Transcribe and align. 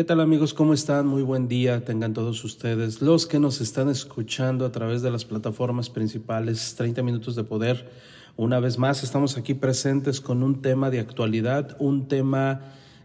¿Qué 0.00 0.04
tal 0.04 0.22
amigos? 0.22 0.54
¿Cómo 0.54 0.72
están? 0.72 1.06
Muy 1.06 1.20
buen 1.20 1.46
día 1.46 1.84
tengan 1.84 2.14
todos 2.14 2.42
ustedes. 2.42 3.02
Los 3.02 3.26
que 3.26 3.38
nos 3.38 3.60
están 3.60 3.90
escuchando 3.90 4.64
a 4.64 4.72
través 4.72 5.02
de 5.02 5.10
las 5.10 5.26
plataformas 5.26 5.90
principales 5.90 6.74
30 6.78 7.02
minutos 7.02 7.36
de 7.36 7.44
poder. 7.44 7.90
Una 8.34 8.60
vez 8.60 8.78
más 8.78 9.04
estamos 9.04 9.36
aquí 9.36 9.52
presentes 9.52 10.22
con 10.22 10.42
un 10.42 10.62
tema 10.62 10.88
de 10.88 11.00
actualidad, 11.00 11.76
un 11.80 12.08
tema 12.08 12.62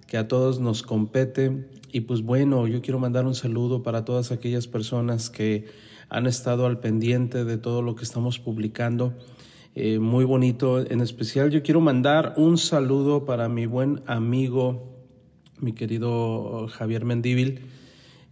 que 0.08 0.16
a 0.16 0.30
todos 0.30 0.62
nos 0.62 0.84
compete. 0.84 1.67
Y 1.91 2.00
pues 2.00 2.22
bueno, 2.22 2.66
yo 2.66 2.81
quiero 2.81 2.98
mandar 2.98 3.25
un 3.25 3.36
saludo 3.36 3.84
para 3.84 4.05
todas 4.05 4.31
aquellas 4.31 4.67
personas 4.67 5.30
que 5.30 5.66
han 6.08 6.27
estado 6.27 6.66
al 6.66 6.80
pendiente 6.80 7.44
de 7.44 7.58
todo 7.58 7.81
lo 7.81 7.95
que 7.95 8.05
estamos 8.05 8.39
publicando. 8.39 9.16
Eh, 9.75 10.00
muy 10.00 10.23
bonito. 10.23 10.80
En 10.80 11.02
especial 11.02 11.52
yo 11.52 11.62
quiero 11.62 11.81
mandar 11.81 12.36
un 12.38 12.58
saludo 12.58 13.25
para 13.25 13.50
mi 13.50 13.66
buen 13.66 14.02
amigo 14.08 14.95
mi 15.59 15.73
querido 15.73 16.67
Javier 16.67 17.06
Mendíbil. 17.06 17.61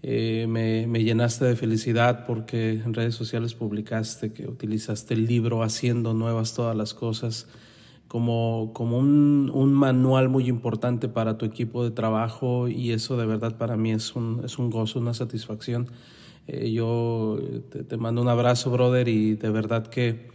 Eh, 0.06 0.48
me, 0.50 1.04
llenaste 1.04 1.46
de 1.46 1.56
felicidad 1.56 2.26
porque 2.26 2.74
en 2.74 2.94
redes 2.94 3.16
sociales 3.16 3.54
publicaste 3.54 4.34
que 4.34 4.48
utilizaste 4.48 5.14
el 5.14 5.26
libro 5.26 5.64
Haciendo 5.64 6.14
Nuevas 6.14 6.54
Todas 6.54 6.76
las 6.76 6.94
Cosas 6.94 7.48
como, 8.10 8.72
como 8.74 8.98
un, 8.98 9.74
manual 9.74 10.28
muy 10.28 10.50
importante 10.50 11.08
para 11.08 11.38
tu 11.38 11.46
equipo 11.46 11.86
de 11.86 11.92
trabajo 11.92 12.68
y 12.68 12.92
eso 12.92 13.16
de 13.16 13.26
verdad 13.26 13.58
para 13.58 13.78
mí 13.78 13.92
es 13.92 14.14
un, 14.16 14.42
es 14.44 14.60
un 14.60 14.70
gozo, 14.70 15.00
una 15.00 15.14
satisfacción. 15.14 15.88
Eh, 16.48 16.72
yo 16.74 17.40
te, 17.88 17.96
mando 17.96 18.22
un 18.22 18.28
abrazo, 18.28 18.72
brother, 18.72 19.08
y 19.08 19.36
de 19.36 19.50
verdad 19.50 19.88
que 19.88 20.28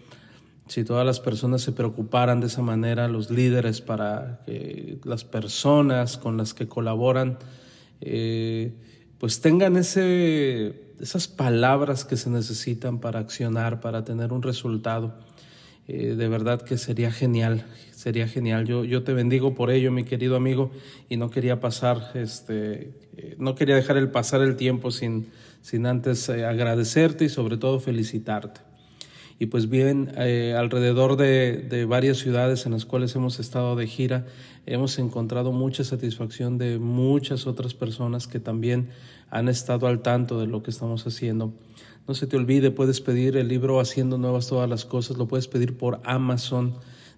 si 0.68 0.84
todas 0.84 1.04
las 1.04 1.18
personas 1.18 1.62
se 1.62 1.72
preocuparan 1.72 2.40
de 2.40 2.46
esa 2.46 2.62
manera, 2.62 3.08
los 3.08 3.30
líderes, 3.30 3.80
para 3.80 4.40
que 4.46 4.98
las 5.04 5.24
personas 5.24 6.18
con 6.18 6.36
las 6.36 6.54
que 6.54 6.68
colaboran, 6.68 7.38
eh, 8.00 8.72
pues 9.18 9.40
tengan 9.40 9.76
ese, 9.76 10.92
esas 11.00 11.26
palabras 11.26 12.04
que 12.04 12.16
se 12.16 12.30
necesitan 12.30 13.00
para 13.00 13.18
accionar, 13.18 13.80
para 13.80 14.04
tener 14.04 14.32
un 14.32 14.42
resultado. 14.42 15.18
Eh, 15.88 16.14
de 16.16 16.28
verdad 16.28 16.60
que 16.60 16.76
sería 16.76 17.10
genial, 17.10 17.64
sería 17.92 18.28
genial. 18.28 18.66
Yo, 18.66 18.84
yo 18.84 19.02
te 19.04 19.14
bendigo 19.14 19.54
por 19.54 19.70
ello, 19.70 19.90
mi 19.90 20.04
querido 20.04 20.36
amigo, 20.36 20.70
y 21.08 21.16
no 21.16 21.30
quería 21.30 21.60
pasar, 21.60 22.10
este, 22.14 22.92
eh, 23.16 23.36
no 23.38 23.54
quería 23.54 23.74
dejar 23.74 23.96
el 23.96 24.10
pasar 24.10 24.42
el 24.42 24.54
tiempo 24.56 24.90
sin, 24.90 25.28
sin 25.62 25.86
antes 25.86 26.28
agradecerte 26.28 27.24
y 27.24 27.28
sobre 27.30 27.56
todo 27.56 27.80
felicitarte 27.80 28.67
y 29.40 29.46
pues 29.46 29.68
bien, 29.68 30.12
eh, 30.16 30.54
alrededor 30.58 31.16
de, 31.16 31.86
varias 31.88 32.18
ciudades 32.18 32.66
en 32.66 32.72
las 32.72 32.84
cuales 32.84 33.14
hemos 33.14 33.38
estado 33.38 33.76
de 33.76 33.86
gira, 33.86 34.26
hemos 34.66 34.98
encontrado 34.98 35.52
mucha 35.52 35.84
satisfacción 35.84 36.58
de 36.58 36.78
muchas 36.80 37.46
otras 37.46 37.72
personas 37.72 38.26
que 38.26 38.40
también 38.40 38.88
han 39.30 39.48
estado 39.48 39.86
al 39.86 40.00
tanto 40.00 40.40
de 40.40 40.48
lo 40.48 40.62
que 40.64 40.72
estamos 40.72 41.06
haciendo. 41.06 41.52
No 42.08 42.14
se 42.14 42.26
te 42.26 42.36
olvide, 42.36 42.72
puedes 42.72 43.00
pedir 43.00 43.36
el 43.36 43.46
libro 43.46 43.78
Haciendo 43.78 44.18
Nuevas 44.18 44.48
Todas 44.48 44.68
las 44.68 44.84
Cosas, 44.84 45.18
lo 45.18 45.28
puedes 45.28 45.46
pedir 45.46 45.76
por 45.76 46.00
Amazon. 46.04 46.74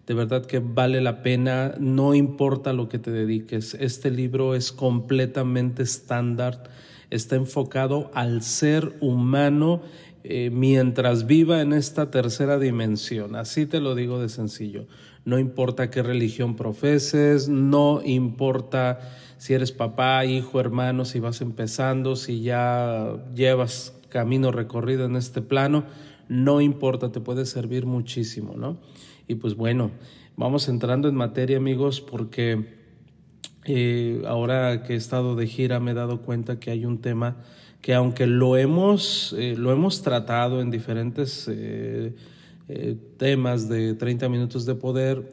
De 0.06 0.12
verdad 0.12 0.44
que 0.44 0.59
vale 0.59 1.00
la 1.00 1.23
pena, 1.23 1.75
no 1.78 2.15
importa 2.15 2.75
lo 2.75 2.89
que 2.89 2.99
te 2.99 3.12
dediques. 3.12 3.75
Este 3.81 4.11
libro 4.11 4.55
es 4.55 4.73
completamente 4.73 5.84
estándar, 5.84 6.65
está 7.09 7.37
enfocado 7.37 8.11
al 8.12 8.43
ser 8.43 8.93
humano 9.00 9.83
eh, 10.22 10.50
mientras 10.50 11.26
viva 11.26 11.62
en 11.62 11.72
esta 11.72 12.10
tercera 12.10 12.58
dimensión. 12.58 13.36
Así 13.36 13.66
te 13.66 13.81
lo 13.81 13.94
digo 13.94 14.20
de 14.20 14.28
sencillo. 14.28 14.86
No 15.25 15.38
importa 15.38 15.91
qué 15.91 16.03
religión 16.03 16.56
profeses, 16.56 17.48
no 17.48 18.03
importa 18.04 19.00
si 19.38 19.54
eres 19.54 19.72
papá, 19.72 20.25
hijo, 20.26 20.60
hermano, 20.60 21.06
si 21.06 21.20
vas 21.20 21.41
empezando, 21.41 22.16
si 22.16 22.42
ya 22.42 23.16
llevas 23.34 23.94
camino 24.10 24.53
recorrido 24.53 25.06
en 25.06 25.16
este 25.16 25.41
plano, 25.41 25.84
no 26.28 26.60
importa, 26.60 27.10
te 27.10 27.20
puede 27.20 27.47
servir 27.47 27.87
muchísimo, 27.87 28.54
¿no? 28.56 28.78
Y 29.26 29.37
pues 29.37 29.54
bueno, 29.54 29.92
vamos 30.37 30.69
entrando 30.69 31.08
en 31.08 31.14
materia, 31.14 31.56
amigos, 31.56 32.02
porque 32.02 32.78
eh, 33.64 34.22
ahora 34.26 34.82
que 34.82 34.92
he 34.92 34.97
estado 34.97 35.37
de 35.37 35.47
gira 35.47 35.81
me 35.81 35.92
he 35.92 35.94
dado 35.94 36.20
cuenta 36.22 36.60
que 36.60 36.70
hay 36.70 36.84
un 36.84 37.00
tema 37.00 37.38
que 37.81 37.95
aunque 37.95 38.27
lo 38.27 38.57
hemos, 38.57 39.35
eh, 39.39 39.55
lo 39.57 39.73
hemos 39.73 40.03
tratado 40.03 40.61
en 40.61 40.71
diferentes 40.71 41.49
eh, 41.49 42.15
eh, 42.69 42.97
temas 43.17 43.69
de 43.69 43.95
30 43.95 44.29
minutos 44.29 44.67
de 44.67 44.75
poder, 44.75 45.33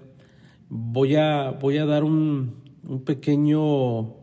voy 0.69 1.16
a, 1.16 1.52
voy 1.52 1.78
a 1.78 1.85
dar 1.85 2.03
un, 2.03 2.56
un 2.88 3.03
pequeño, 3.03 4.13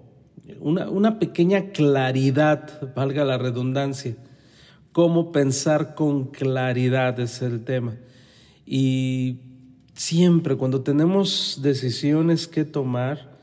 una, 0.61 0.89
una, 0.89 1.19
pequeña 1.19 1.71
claridad, 1.73 2.95
valga 2.95 3.25
la 3.25 3.37
redundancia, 3.37 4.17
cómo 4.93 5.31
pensar 5.31 5.95
con 5.95 6.27
claridad 6.27 7.21
es 7.21 7.43
el 7.43 7.65
tema. 7.65 7.97
Y 8.67 9.41
siempre 9.93 10.56
cuando 10.56 10.81
tenemos 10.81 11.61
decisiones 11.62 12.49
que 12.49 12.65
tomar, 12.65 13.35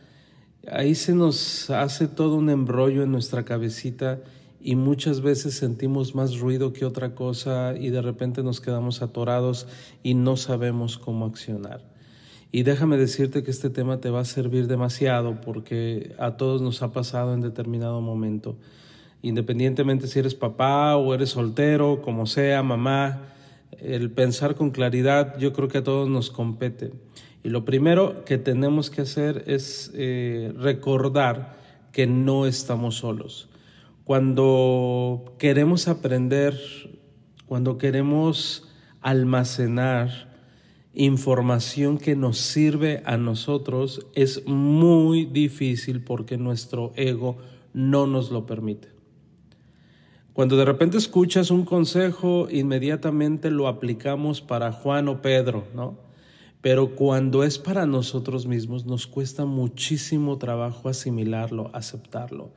ahí 0.71 0.95
se 0.95 1.13
nos 1.13 1.69
hace 1.69 2.07
todo 2.07 2.35
un 2.35 2.49
embrollo 2.49 3.03
en 3.03 3.11
nuestra 3.11 3.45
cabecita 3.45 4.19
y 4.63 4.75
muchas 4.75 5.21
veces 5.21 5.55
sentimos 5.55 6.13
más 6.13 6.39
ruido 6.39 6.71
que 6.73 6.85
otra 6.85 7.15
cosa 7.15 7.73
y 7.77 7.89
de 7.89 8.01
repente 8.01 8.43
nos 8.43 8.61
quedamos 8.61 9.01
atorados 9.01 9.67
y 10.03 10.13
no 10.13 10.37
sabemos 10.37 10.97
cómo 10.97 11.25
accionar. 11.25 11.81
Y 12.51 12.63
déjame 12.63 12.97
decirte 12.97 13.43
que 13.43 13.51
este 13.51 13.69
tema 13.69 13.99
te 14.01 14.09
va 14.09 14.21
a 14.21 14.25
servir 14.25 14.67
demasiado 14.67 15.39
porque 15.41 16.13
a 16.19 16.37
todos 16.37 16.61
nos 16.61 16.83
ha 16.83 16.91
pasado 16.91 17.33
en 17.33 17.41
determinado 17.41 18.01
momento. 18.01 18.57
Independientemente 19.21 20.07
si 20.07 20.19
eres 20.19 20.35
papá 20.35 20.95
o 20.95 21.13
eres 21.13 21.29
soltero, 21.29 22.01
como 22.01 22.25
sea, 22.25 22.61
mamá, 22.61 23.21
el 23.79 24.11
pensar 24.11 24.55
con 24.55 24.71
claridad 24.71 25.37
yo 25.39 25.53
creo 25.53 25.69
que 25.69 25.79
a 25.79 25.83
todos 25.83 26.09
nos 26.09 26.29
compete. 26.29 26.91
Y 27.43 27.49
lo 27.49 27.65
primero 27.65 28.25
que 28.25 28.37
tenemos 28.37 28.91
que 28.91 29.01
hacer 29.01 29.43
es 29.47 29.91
eh, 29.95 30.53
recordar 30.57 31.57
que 31.91 32.05
no 32.05 32.45
estamos 32.45 32.95
solos 32.95 33.50
cuando 34.11 35.35
queremos 35.37 35.87
aprender, 35.87 36.59
cuando 37.45 37.77
queremos 37.77 38.67
almacenar 38.99 40.35
información 40.93 41.97
que 41.97 42.17
nos 42.17 42.37
sirve 42.37 43.03
a 43.05 43.15
nosotros, 43.15 44.05
es 44.13 44.45
muy 44.45 45.23
difícil 45.23 46.03
porque 46.03 46.37
nuestro 46.37 46.91
ego 46.97 47.37
no 47.73 48.05
nos 48.05 48.31
lo 48.31 48.45
permite. 48.45 48.89
Cuando 50.33 50.57
de 50.57 50.65
repente 50.65 50.97
escuchas 50.97 51.49
un 51.49 51.63
consejo, 51.63 52.49
inmediatamente 52.51 53.49
lo 53.49 53.69
aplicamos 53.69 54.41
para 54.41 54.73
Juan 54.73 55.07
o 55.07 55.21
Pedro, 55.21 55.63
¿no? 55.73 55.97
Pero 56.59 56.97
cuando 56.97 57.45
es 57.45 57.59
para 57.59 57.85
nosotros 57.85 58.45
mismos, 58.45 58.85
nos 58.85 59.07
cuesta 59.07 59.45
muchísimo 59.45 60.37
trabajo 60.37 60.89
asimilarlo, 60.89 61.69
aceptarlo. 61.71 62.51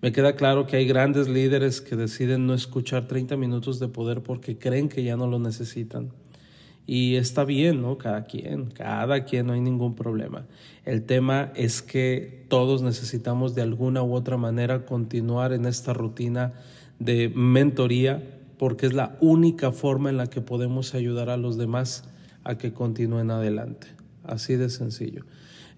Me 0.00 0.12
queda 0.12 0.36
claro 0.36 0.66
que 0.66 0.76
hay 0.76 0.86
grandes 0.86 1.28
líderes 1.28 1.80
que 1.80 1.96
deciden 1.96 2.46
no 2.46 2.54
escuchar 2.54 3.06
30 3.08 3.36
minutos 3.36 3.78
de 3.78 3.88
poder 3.88 4.22
porque 4.22 4.58
creen 4.58 4.88
que 4.88 5.02
ya 5.02 5.16
no 5.16 5.26
lo 5.26 5.38
necesitan. 5.38 6.10
Y 6.86 7.16
está 7.16 7.44
bien, 7.44 7.80
¿no? 7.80 7.96
Cada 7.96 8.24
quien, 8.24 8.66
cada 8.66 9.24
quien, 9.24 9.46
no 9.46 9.54
hay 9.54 9.60
ningún 9.60 9.94
problema. 9.94 10.46
El 10.84 11.04
tema 11.04 11.50
es 11.54 11.80
que 11.80 12.44
todos 12.48 12.82
necesitamos 12.82 13.54
de 13.54 13.62
alguna 13.62 14.02
u 14.02 14.14
otra 14.14 14.36
manera 14.36 14.84
continuar 14.84 15.52
en 15.54 15.64
esta 15.64 15.94
rutina 15.94 16.52
de 16.98 17.30
mentoría 17.34 18.22
porque 18.58 18.86
es 18.86 18.92
la 18.92 19.16
única 19.20 19.72
forma 19.72 20.10
en 20.10 20.18
la 20.18 20.26
que 20.26 20.40
podemos 20.40 20.94
ayudar 20.94 21.30
a 21.30 21.36
los 21.36 21.56
demás 21.56 22.04
a 22.44 22.58
que 22.58 22.72
continúen 22.72 23.30
adelante. 23.30 23.88
Así 24.22 24.56
de 24.56 24.68
sencillo. 24.68 25.24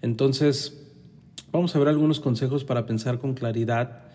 Entonces, 0.01 0.85
vamos 1.51 1.75
a 1.75 1.79
ver 1.79 1.87
algunos 1.87 2.19
consejos 2.19 2.63
para 2.63 2.85
pensar 2.85 3.19
con 3.19 3.33
claridad 3.33 4.06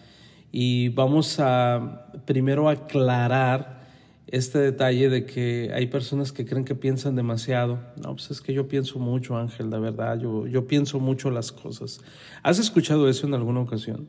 y 0.53 0.91
vamos 0.91 1.41
a 1.41 2.07
primero 2.27 2.69
aclarar 2.69 3.81
este 4.27 4.59
detalle 4.59 5.09
de 5.09 5.27
que 5.27 5.71
hay 5.75 5.87
personas 5.87 6.31
que 6.31 6.45
creen 6.45 6.65
que 6.65 6.75
piensan 6.75 7.17
demasiado. 7.17 7.81
No, 7.97 8.13
pues 8.13 8.31
es 8.31 8.41
que 8.41 8.53
yo 8.53 8.69
pienso 8.69 8.99
mucho, 8.99 9.37
Ángel, 9.37 9.71
la 9.71 9.79
verdad, 9.79 10.19
yo, 10.19 10.47
yo 10.47 10.67
pienso 10.67 11.01
mucho 11.01 11.31
las 11.31 11.53
cosas. 11.53 12.01
¿Has 12.43 12.59
escuchado 12.59 13.09
eso 13.09 13.27
en 13.27 13.35
alguna 13.35 13.61
ocasión? 13.61 14.09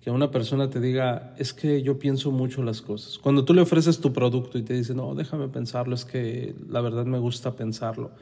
Que 0.00 0.10
una 0.10 0.30
persona 0.30 0.70
te 0.70 0.80
diga, 0.80 1.34
es 1.36 1.52
que 1.52 1.82
yo 1.82 1.98
pienso 1.98 2.32
mucho 2.32 2.62
las 2.62 2.82
cosas. 2.82 3.18
Cuando 3.18 3.44
tú 3.44 3.54
le 3.54 3.60
ofreces 3.60 4.00
tu 4.00 4.12
producto 4.12 4.58
y 4.58 4.62
te 4.62 4.74
dice, 4.74 4.94
no, 4.94 5.14
déjame 5.14 5.48
pensarlo, 5.48 5.94
es 5.94 6.04
que 6.04 6.54
la 6.68 6.80
verdad 6.80 7.04
me 7.04 7.18
gusta 7.18 7.54
pensarlo. 7.54 8.12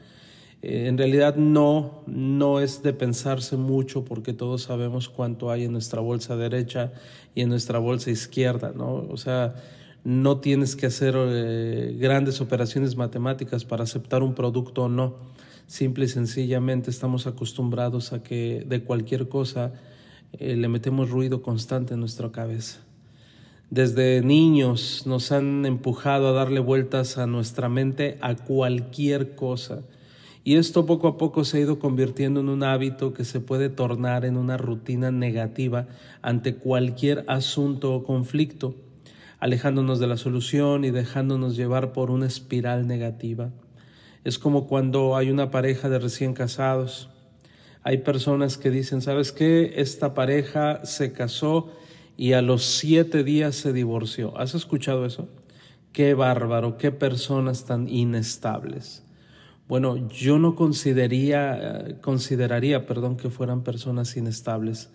Eh, 0.61 0.87
en 0.87 0.97
realidad 0.97 1.35
no, 1.35 2.03
no 2.05 2.59
es 2.59 2.83
de 2.83 2.93
pensarse 2.93 3.57
mucho 3.57 4.03
porque 4.03 4.33
todos 4.33 4.63
sabemos 4.63 5.09
cuánto 5.09 5.51
hay 5.51 5.65
en 5.65 5.71
nuestra 5.71 6.01
bolsa 6.01 6.35
derecha 6.35 6.91
y 7.35 7.41
en 7.41 7.49
nuestra 7.49 7.79
bolsa 7.79 8.11
izquierda, 8.11 8.73
¿no? 8.75 9.07
O 9.09 9.17
sea, 9.17 9.55
no 10.03 10.39
tienes 10.39 10.75
que 10.75 10.87
hacer 10.87 11.15
eh, 11.17 11.95
grandes 11.99 12.41
operaciones 12.41 12.95
matemáticas 12.95 13.65
para 13.65 13.83
aceptar 13.83 14.23
un 14.23 14.33
producto 14.33 14.83
o 14.83 14.89
no. 14.89 15.17
Simple 15.67 16.05
y 16.05 16.07
sencillamente 16.07 16.89
estamos 16.89 17.27
acostumbrados 17.27 18.11
a 18.11 18.23
que 18.23 18.65
de 18.67 18.83
cualquier 18.83 19.29
cosa 19.29 19.73
eh, 20.33 20.55
le 20.55 20.67
metemos 20.67 21.09
ruido 21.09 21.41
constante 21.41 21.93
en 21.93 21.99
nuestra 21.99 22.31
cabeza. 22.31 22.79
Desde 23.69 24.21
niños 24.21 25.03
nos 25.05 25.31
han 25.31 25.65
empujado 25.65 26.29
a 26.29 26.31
darle 26.31 26.59
vueltas 26.59 27.19
a 27.19 27.27
nuestra 27.27 27.69
mente 27.69 28.17
a 28.21 28.35
cualquier 28.35 29.35
cosa. 29.35 29.83
Y 30.43 30.55
esto 30.55 30.85
poco 30.85 31.07
a 31.07 31.17
poco 31.17 31.43
se 31.43 31.57
ha 31.57 31.61
ido 31.61 31.79
convirtiendo 31.79 32.39
en 32.39 32.49
un 32.49 32.63
hábito 32.63 33.13
que 33.13 33.25
se 33.25 33.39
puede 33.39 33.69
tornar 33.69 34.25
en 34.25 34.37
una 34.37 34.57
rutina 34.57 35.11
negativa 35.11 35.87
ante 36.21 36.55
cualquier 36.55 37.25
asunto 37.27 37.93
o 37.93 38.03
conflicto 38.03 38.75
alejándonos 39.39 39.99
de 39.99 40.07
la 40.07 40.17
solución 40.17 40.83
y 40.83 40.91
dejándonos 40.91 41.55
llevar 41.55 41.93
por 41.93 42.11
una 42.11 42.27
espiral 42.27 42.87
negativa. 42.87 43.51
Es 44.23 44.37
como 44.37 44.67
cuando 44.67 45.15
hay 45.15 45.31
una 45.31 45.49
pareja 45.49 45.89
de 45.89 45.99
recién 45.99 46.33
casados. 46.33 47.09
Hay 47.83 47.99
personas 47.99 48.57
que 48.57 48.69
dicen, 48.69 49.01
¿sabes 49.01 49.31
qué? 49.31 49.73
Esta 49.77 50.13
pareja 50.13 50.83
se 50.83 51.13
casó 51.13 51.71
y 52.17 52.33
a 52.33 52.41
los 52.41 52.65
siete 52.65 53.23
días 53.23 53.55
se 53.55 53.71
divorció. 53.71 54.37
¿Has 54.37 54.55
escuchado 54.55 55.05
eso? 55.05 55.29
Qué 55.93 56.13
bárbaro, 56.13 56.77
qué 56.77 56.91
personas 56.91 57.65
tan 57.65 57.87
inestables. 57.87 59.03
Bueno, 59.69 60.09
yo 60.09 60.39
no 60.39 60.55
consideraría, 60.55 61.99
consideraría 62.01 62.87
perdón, 62.87 63.17
que 63.17 63.29
fueran 63.29 63.63
personas 63.63 64.17
inestables. 64.17 64.89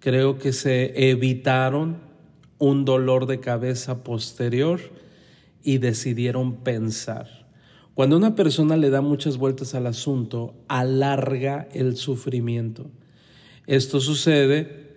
Creo 0.00 0.36
que 0.36 0.52
se 0.52 1.10
evitaron 1.10 1.96
un 2.58 2.84
dolor 2.84 3.24
de 3.24 3.40
cabeza 3.40 4.04
posterior 4.04 4.80
y 5.62 5.78
decidieron 5.78 6.56
pensar. 6.56 7.48
Cuando 7.94 8.18
una 8.18 8.34
persona 8.34 8.76
le 8.76 8.90
da 8.90 9.00
muchas 9.00 9.38
vueltas 9.38 9.74
al 9.74 9.86
asunto, 9.86 10.54
alarga 10.68 11.66
el 11.72 11.96
sufrimiento. 11.96 12.90
Esto 13.66 13.98
sucede 13.98 14.87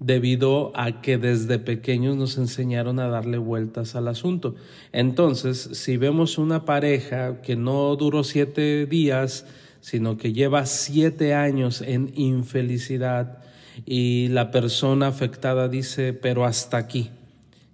debido 0.00 0.72
a 0.76 1.00
que 1.00 1.18
desde 1.18 1.58
pequeños 1.58 2.16
nos 2.16 2.38
enseñaron 2.38 3.00
a 3.00 3.08
darle 3.08 3.38
vueltas 3.38 3.96
al 3.96 4.08
asunto. 4.08 4.54
Entonces, 4.92 5.70
si 5.72 5.96
vemos 5.96 6.38
una 6.38 6.64
pareja 6.64 7.40
que 7.42 7.56
no 7.56 7.94
duró 7.96 8.22
siete 8.24 8.86
días, 8.86 9.46
sino 9.80 10.16
que 10.16 10.32
lleva 10.32 10.66
siete 10.66 11.34
años 11.34 11.82
en 11.82 12.12
infelicidad, 12.14 13.38
y 13.86 14.28
la 14.28 14.50
persona 14.50 15.08
afectada 15.08 15.68
dice, 15.68 16.12
pero 16.12 16.44
hasta 16.44 16.76
aquí, 16.78 17.10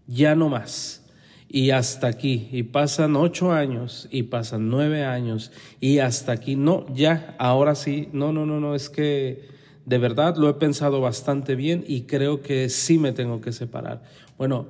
ya 0.07 0.35
no 0.35 0.49
más. 0.49 1.03
Y 1.49 1.71
hasta 1.71 2.09
aquí, 2.09 2.49
y 2.53 2.65
pasan 2.65 3.17
ocho 3.17 3.53
años, 3.53 4.09
y 4.11 4.25
pasan 4.25 4.69
nueve 4.69 5.05
años, 5.05 5.53
y 5.81 6.01
hasta 6.01 6.33
aquí, 6.33 6.57
no, 6.57 6.85
ya, 6.95 7.37
ahora 7.39 7.75
sí, 7.75 8.09
no, 8.13 8.33
no, 8.33 8.45
no, 8.45 8.61
no, 8.61 8.75
es 8.75 8.91
que 8.91 9.54
de 9.87 9.99
verdad 9.99 10.37
lo 10.37 10.49
he 10.49 10.55
pensado 10.55 11.01
bastante 11.01 11.55
bien 11.55 11.85
y 11.87 12.03
creo 12.03 12.43
que 12.43 12.69
sí 12.69 12.99
me 12.99 13.13
tengo 13.13 13.41
que 13.41 13.53
separar. 13.53 14.03
Bueno, 14.39 14.67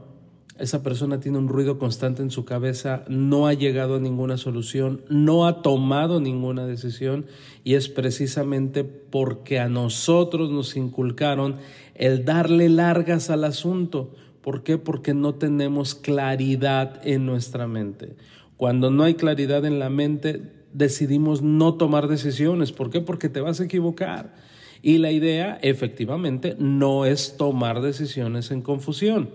esa 0.58 0.84
persona 0.84 1.19
tiene 1.19 1.38
un 1.38 1.49
ruido 1.49 1.78
constante 1.78 2.22
en 2.22 2.31
su 2.31 2.44
cabeza, 2.44 3.05
no 3.08 3.49
ha 3.49 3.55
llegado 3.55 3.96
a 3.96 4.00
ninguna 4.00 4.37
solución, 4.37 5.02
no 5.08 5.46
ha 5.46 5.62
tomado 5.62 6.20
ninguna 6.20 6.64
decisión 6.64 7.26
y 7.64 7.75
es 7.75 7.88
precisamente 7.88 8.84
porque 8.84 9.58
a 9.58 9.69
nosotros 9.69 10.50
nos 10.50 10.76
inculcaron 10.76 11.56
el 11.96 12.25
darle 12.25 12.69
largas 12.69 13.31
al 13.31 13.44
asunto. 13.44 14.14
¿Por 14.43 14.62
qué? 14.62 14.78
Porque 14.78 15.12
no 15.12 15.34
tenemos 15.34 15.94
claridad 15.94 17.00
en 17.05 17.26
nuestra 17.26 17.66
mente. 17.66 18.16
Cuando 18.56 18.90
no 18.90 19.02
hay 19.02 19.14
claridad 19.14 19.64
en 19.64 19.81
la 19.81 19.90
mente, 19.90 20.52
decidimos 20.72 21.43
no 21.43 21.75
tomar 21.75 22.06
decisiones. 22.06 22.70
¿Por 22.70 22.90
qué? 22.90 23.00
Porque 23.00 23.28
te 23.28 23.40
vas 23.40 23.61
a 23.61 23.64
equivocar. 23.64 24.34
Y 24.86 24.98
la 24.98 25.10
idea, 25.12 25.58
efectivamente, 25.62 26.56
no 26.58 27.06
es 27.06 27.38
tomar 27.38 27.81
decisiones 27.81 28.50
en 28.50 28.60
confusión. 28.60 29.31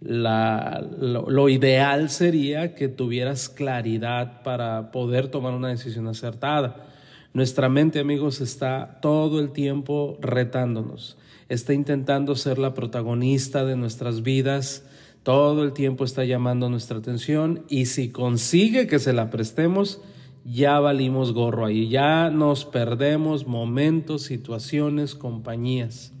Lo, 0.00 1.48
ideal 1.48 2.08
sería 2.08 2.76
que 2.76 2.86
tuvieras 2.86 3.48
claridad 3.48 4.44
para 4.44 4.92
poder 4.92 5.26
tomar 5.26 5.54
una 5.54 5.70
decisión 5.70 6.06
acertada. 6.06 6.86
Nuestra 7.34 7.68
mente, 7.68 7.98
amigos, 7.98 8.40
está 8.40 9.00
todo 9.02 9.40
el 9.40 9.50
tiempo 9.50 10.16
retándonos, 10.20 11.18
está 11.48 11.74
intentando 11.74 12.36
ser 12.36 12.60
la 12.60 12.72
protagonista 12.72 13.64
de 13.64 13.74
nuestras 13.74 14.22
vidas, 14.22 14.86
todo 15.24 15.64
el 15.64 15.72
tiempo 15.72 16.04
está 16.04 16.24
llamando 16.24 16.70
nuestra 16.70 16.98
atención 16.98 17.64
y 17.68 17.86
si 17.86 18.10
consigue 18.10 18.86
que 18.86 19.00
se 19.00 19.12
la 19.14 19.30
prestemos, 19.30 20.00
ya 20.44 20.80
valimos 20.80 21.32
gorro 21.32 21.66
ahí, 21.66 21.88
ya 21.88 22.30
nos 22.30 22.64
perdemos 22.64 23.46
momentos, 23.46 24.22
situaciones, 24.22 25.14
compañías. 25.14 26.12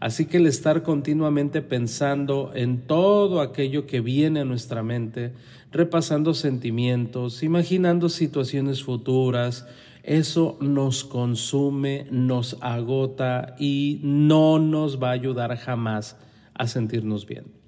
Así 0.00 0.24
que 0.24 0.38
el 0.38 0.46
estar 0.46 0.82
continuamente 0.82 1.60
pensando 1.60 2.52
en 2.54 2.86
todo 2.86 3.40
aquello 3.42 3.86
que 3.86 4.00
viene 4.00 4.40
a 4.40 4.44
nuestra 4.46 4.82
mente, 4.82 5.34
repasando 5.72 6.32
sentimientos, 6.32 7.42
imaginando 7.42 8.08
situaciones 8.08 8.82
futuras, 8.82 9.66
eso 10.02 10.56
nos 10.60 11.04
consume, 11.04 12.06
nos 12.10 12.56
agota 12.62 13.54
y 13.58 14.00
no 14.02 14.58
nos 14.58 15.02
va 15.02 15.10
a 15.10 15.12
ayudar 15.12 15.54
jamás 15.58 16.16
a 16.54 16.66
sentirnos 16.66 17.26
bien. 17.26 17.59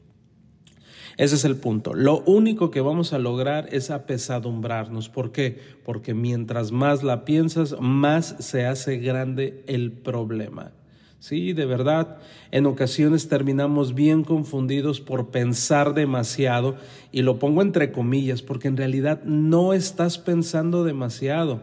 Ese 1.22 1.36
es 1.36 1.44
el 1.44 1.54
punto. 1.54 1.94
Lo 1.94 2.24
único 2.24 2.72
que 2.72 2.80
vamos 2.80 3.12
a 3.12 3.20
lograr 3.20 3.68
es 3.70 3.92
apesadumbrarnos. 3.92 5.08
¿Por 5.08 5.30
qué? 5.30 5.56
Porque 5.84 6.14
mientras 6.14 6.72
más 6.72 7.04
la 7.04 7.24
piensas, 7.24 7.76
más 7.78 8.34
se 8.40 8.66
hace 8.66 8.96
grande 8.96 9.62
el 9.68 9.92
problema. 9.92 10.72
Sí, 11.20 11.52
de 11.52 11.64
verdad, 11.64 12.18
en 12.50 12.66
ocasiones 12.66 13.28
terminamos 13.28 13.94
bien 13.94 14.24
confundidos 14.24 15.00
por 15.00 15.28
pensar 15.28 15.94
demasiado 15.94 16.74
y 17.12 17.22
lo 17.22 17.38
pongo 17.38 17.62
entre 17.62 17.92
comillas 17.92 18.42
porque 18.42 18.66
en 18.66 18.76
realidad 18.76 19.22
no 19.22 19.74
estás 19.74 20.18
pensando 20.18 20.82
demasiado. 20.82 21.62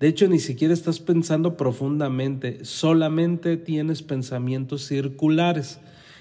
De 0.00 0.08
hecho, 0.08 0.26
ni 0.26 0.40
siquiera 0.40 0.74
estás 0.74 0.98
pensando 0.98 1.56
profundamente, 1.56 2.64
solamente 2.64 3.58
tienes 3.58 4.02
pensamientos 4.02 4.88
circulares. 4.88 5.78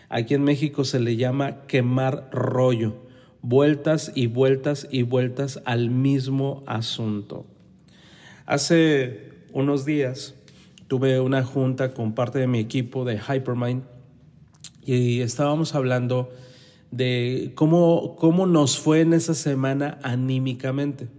Aquí 0.09 0.33
en 0.33 0.43
México 0.43 0.85
se 0.85 0.99
le 0.99 1.17
llama 1.17 1.65
quemar 1.67 2.29
rollo, 2.31 2.95
vueltas 3.41 4.11
y 4.15 4.27
vueltas 4.27 4.87
y 4.89 5.03
vueltas 5.03 5.61
al 5.65 5.89
mismo 5.89 6.63
asunto. 6.65 7.45
Hace 8.45 9.31
unos 9.51 9.85
días 9.85 10.35
tuve 10.87 11.19
una 11.19 11.43
junta 11.43 11.93
con 11.93 12.13
parte 12.13 12.39
de 12.39 12.47
mi 12.47 12.59
equipo 12.59 13.03
de 13.03 13.19
Hypermind 13.19 13.83
y 14.85 15.19
estábamos 15.19 15.75
hablando 15.75 16.29
de 16.91 17.51
cómo, 17.55 18.15
cómo 18.15 18.47
nos 18.47 18.79
fue 18.79 19.01
en 19.01 19.13
esa 19.13 19.33
semana 19.33 19.99
anímicamente. 20.03 21.09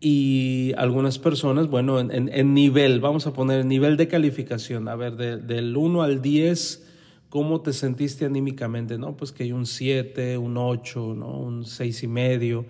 Y 0.00 0.72
algunas 0.78 1.18
personas, 1.18 1.68
bueno, 1.68 2.00
en, 2.00 2.54
nivel, 2.54 3.00
vamos 3.00 3.26
a 3.26 3.32
poner 3.34 3.60
el 3.60 3.68
nivel 3.68 3.96
de 3.96 4.08
calificación, 4.08 4.88
a 4.88 4.96
ver, 4.96 5.16
del 5.16 5.76
1 5.76 6.02
al 6.02 6.20
10, 6.20 6.91
¿cómo 7.32 7.62
te 7.62 7.72
sentiste 7.72 8.26
anímicamente? 8.26 8.98
No, 8.98 9.16
pues 9.16 9.32
que 9.32 9.44
hay 9.44 9.52
un 9.52 9.64
7, 9.64 10.36
un 10.36 10.58
8, 10.58 11.14
¿no? 11.16 11.38
un 11.38 11.64
6 11.64 12.02
y 12.02 12.06
medio. 12.06 12.66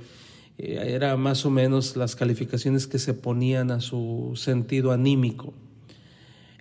Eh, 0.56 0.80
era 0.86 1.16
más 1.16 1.44
o 1.44 1.50
menos 1.50 1.96
las 1.96 2.14
calificaciones 2.14 2.86
que 2.86 3.00
se 3.00 3.12
ponían 3.12 3.72
a 3.72 3.80
su 3.80 4.34
sentido 4.36 4.92
anímico. 4.92 5.52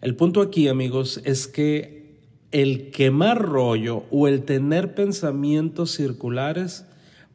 El 0.02 0.16
punto 0.16 0.42
aquí, 0.42 0.68
amigos, 0.68 1.22
es 1.26 1.46
que 1.46 2.16
el 2.50 2.90
quemar 2.90 3.40
rollo 3.40 4.06
o 4.10 4.28
el 4.28 4.46
tener 4.46 4.96
pensamientos 4.96 5.92
circulares 5.92 6.88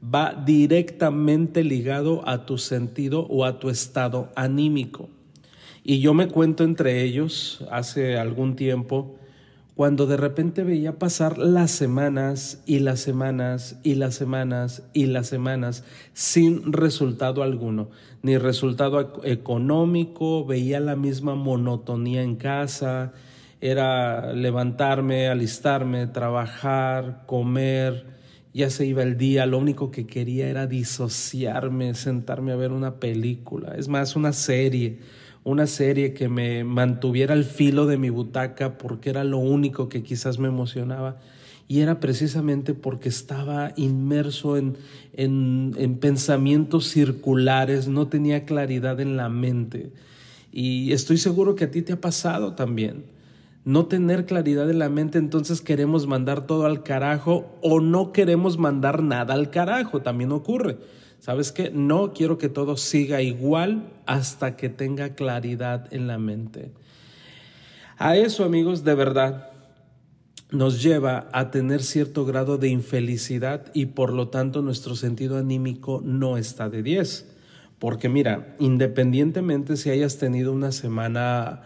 va 0.03 0.35
directamente 0.35 1.63
ligado 1.63 2.29
a 2.29 2.45
tu 2.45 2.59
sentido 2.59 3.25
o 3.29 3.45
a 3.45 3.61
tu 3.61 3.71
estado 3.71 4.33
anímico. 4.35 5.11
Y 5.85 6.01
yo 6.01 6.13
me 6.13 6.27
cuento 6.27 6.65
entre 6.65 7.05
ellos 7.05 7.65
hace 7.71 8.19
algún 8.19 8.57
tiempo 8.57 9.17
cuando 9.77 10.07
de 10.07 10.17
repente 10.17 10.65
veía 10.65 10.99
pasar 10.99 11.37
las 11.37 11.71
semanas 11.71 12.63
y 12.65 12.79
las 12.79 12.99
semanas 12.99 13.79
y 13.83 13.97
las 13.97 14.15
semanas 14.15 14.83
y 14.95 15.05
las 15.05 15.27
semanas 15.27 15.85
sin 16.15 16.73
resultado 16.73 17.43
alguno, 17.43 17.91
ni 18.23 18.39
resultado 18.39 19.21
económico, 19.23 20.47
veía 20.47 20.81
la 20.81 20.97
misma 20.97 21.35
monotonía 21.35 22.23
en 22.23 22.37
casa, 22.37 23.13
era 23.61 24.33
levantarme, 24.33 25.29
alistarme, 25.29 26.07
trabajar, 26.07 27.25
comer, 27.27 28.07
ya 28.55 28.71
se 28.71 28.87
iba 28.87 29.03
el 29.03 29.19
día, 29.19 29.45
lo 29.45 29.59
único 29.59 29.91
que 29.91 30.07
quería 30.07 30.49
era 30.49 30.67
disociarme, 30.67 31.93
sentarme 31.93 32.53
a 32.53 32.57
ver 32.57 32.73
una 32.73 32.95
película, 32.95 33.75
es 33.77 33.89
más, 33.89 34.17
una 34.17 34.33
serie 34.33 35.01
una 35.47 35.69
serie 35.69 36.13
que 36.13 36.29
me 36.29 36.65
mantuviera 36.65 37.33
al 37.33 37.45
filo 37.45 37.87
de 37.87 37.99
mi 37.99 38.11
butaca 38.11 38.79
porque 38.79 39.11
era 39.11 39.23
lo 39.23 39.39
único 39.39 39.89
que 39.89 40.03
quizás 40.03 40.41
me 40.41 40.49
emocionaba. 40.49 41.19
Y 41.69 41.83
era 41.83 42.01
precisamente 42.01 42.75
porque 42.75 43.09
estaba 43.09 43.73
inmerso 43.77 44.57
en, 44.57 44.77
en, 45.13 45.99
pensamientos 46.01 46.89
circulares, 46.89 47.87
no 47.87 48.09
tenía 48.09 48.45
claridad 48.45 48.99
en 48.99 49.17
la 49.17 49.29
mente. 49.29 49.93
Y 50.51 50.91
estoy 50.91 51.17
seguro 51.17 51.55
que 51.55 51.65
a 51.65 51.71
ti 51.71 51.81
te 51.81 51.93
ha 51.93 52.01
pasado 52.01 52.55
también. 52.55 53.05
No 53.65 53.87
tener 53.87 54.27
claridad 54.27 54.69
en 54.69 54.81
la 54.81 54.89
mente, 54.89 55.19
entonces 55.19 55.61
queremos 55.61 56.09
mandar 56.09 56.49
todo 56.49 56.67
al 56.67 56.83
carajo 56.83 57.57
o 57.63 57.79
no 57.79 58.11
queremos 58.11 58.59
mandar 58.59 59.01
nada 59.01 59.35
al 59.35 59.51
carajo, 59.51 60.03
también 60.03 60.33
ocurre. 60.33 60.79
¿Sabes 61.27 61.51
qué? 61.51 61.73
No 61.75 62.13
quiero 62.13 62.39
que 62.39 62.49
todo 62.49 62.77
siga 62.77 63.21
igual 63.21 63.91
hasta 64.07 64.55
que 64.55 64.69
tenga 64.69 65.17
claridad 65.17 65.93
en 65.93 66.07
la 66.07 66.19
mente. 66.19 66.71
A 67.99 68.17
eso, 68.17 68.45
amigos, 68.45 68.85
de 68.85 68.95
verdad, 68.95 69.51
nos 70.53 70.81
lleva 70.81 71.29
a 71.33 71.51
tener 71.51 71.83
cierto 71.83 72.25
grado 72.27 72.59
de 72.59 72.69
infelicidad 72.69 73.73
y 73.75 73.87
por 73.87 74.13
lo 74.13 74.29
tanto 74.29 74.63
nuestro 74.63 74.95
sentido 74.95 75.37
anímico 75.37 76.01
no 76.05 76.37
está 76.37 76.69
de 76.69 76.85
10. 76.85 77.27
Porque 77.81 78.09
mira, 78.09 78.55
independientemente 78.61 79.77
si 79.77 79.91
hayas 79.91 80.19
tenido 80.19 80.53
una 80.53 80.71
semana 80.71 81.63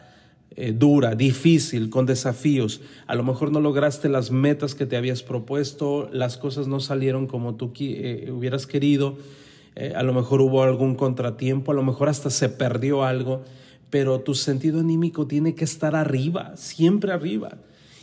eh, 0.56 0.72
dura, 0.72 1.14
difícil, 1.14 1.90
con 1.90 2.06
desafíos, 2.06 2.80
a 3.06 3.14
lo 3.14 3.24
mejor 3.24 3.52
no 3.52 3.60
lograste 3.60 4.08
las 4.08 4.30
metas 4.30 4.74
que 4.74 4.86
te 4.86 4.96
habías 4.96 5.22
propuesto, 5.22 6.08
las 6.14 6.38
cosas 6.38 6.66
no 6.66 6.80
salieron 6.80 7.26
como 7.26 7.56
tú 7.56 7.74
eh, 7.78 8.30
hubieras 8.32 8.66
querido, 8.66 9.18
eh, 9.76 9.92
a 9.94 10.02
lo 10.02 10.12
mejor 10.12 10.40
hubo 10.40 10.62
algún 10.62 10.94
contratiempo, 10.94 11.72
a 11.72 11.74
lo 11.74 11.82
mejor 11.82 12.08
hasta 12.08 12.30
se 12.30 12.48
perdió 12.48 13.04
algo, 13.04 13.42
pero 13.90 14.20
tu 14.20 14.34
sentido 14.34 14.80
anímico 14.80 15.26
tiene 15.26 15.54
que 15.54 15.64
estar 15.64 15.94
arriba, 15.94 16.56
siempre 16.56 17.12
arriba. 17.12 17.58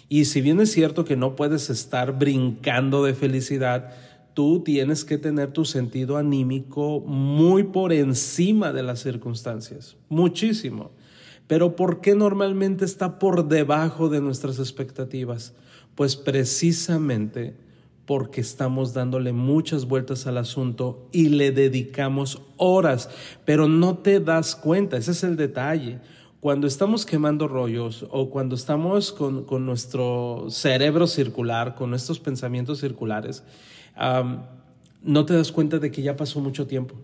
Y 0.09 0.25
si 0.25 0.41
bien 0.41 0.59
es 0.61 0.71
cierto 0.71 1.05
que 1.05 1.17
no 1.17 1.35
puedes 1.35 1.69
estar 1.69 2.17
brincando 2.17 3.03
de 3.03 3.13
felicidad, 3.13 3.91
tú 4.33 4.61
tienes 4.63 5.03
que 5.03 5.17
tener 5.17 5.51
tu 5.51 5.65
sentido 5.65 6.17
anímico 6.17 7.01
muy 7.01 7.63
por 7.63 7.91
encima 7.91 8.71
de 8.71 8.83
las 8.83 8.99
circunstancias, 8.99 9.97
muchísimo. 10.09 10.91
Pero 11.47 11.75
¿por 11.75 12.01
qué 12.01 12.13
normalmente 12.13 12.85
está 12.85 13.19
por 13.19 13.47
debajo 13.47 14.09
de 14.09 14.21
nuestras 14.21 14.59
expectativas? 14.59 15.53
Pues 15.95 16.15
precisamente 16.15 17.55
porque 18.07 18.39
estamos 18.39 18.93
dándole 18.93 19.33
muchas 19.33 19.85
vueltas 19.85 20.27
al 20.27 20.37
asunto 20.37 21.09
y 21.11 21.27
le 21.27 21.51
dedicamos 21.51 22.41
horas, 22.55 23.09
pero 23.43 23.67
no 23.67 23.97
te 23.97 24.21
das 24.21 24.55
cuenta, 24.55 24.95
ese 24.95 25.11
es 25.11 25.25
el 25.25 25.35
detalle. 25.35 25.99
Cuando 26.39 26.67
estamos 26.67 27.05
quemando 27.05 27.49
rollos 27.49 28.05
o 28.09 28.29
cuando 28.29 28.55
estamos 28.55 29.11
con, 29.11 29.65
nuestro 29.65 30.45
cerebro 30.49 31.05
circular, 31.05 31.75
con 31.75 31.89
nuestros 31.89 32.19
pensamientos 32.19 32.79
circulares, 32.79 33.43
no 35.03 35.25
te 35.25 35.33
das 35.33 35.51
cuenta 35.51 35.77
de 35.77 35.91
que 35.91 36.01
ya 36.01 36.15
pasó 36.15 36.39
mucho 36.39 36.65
tiempo. 36.65 36.95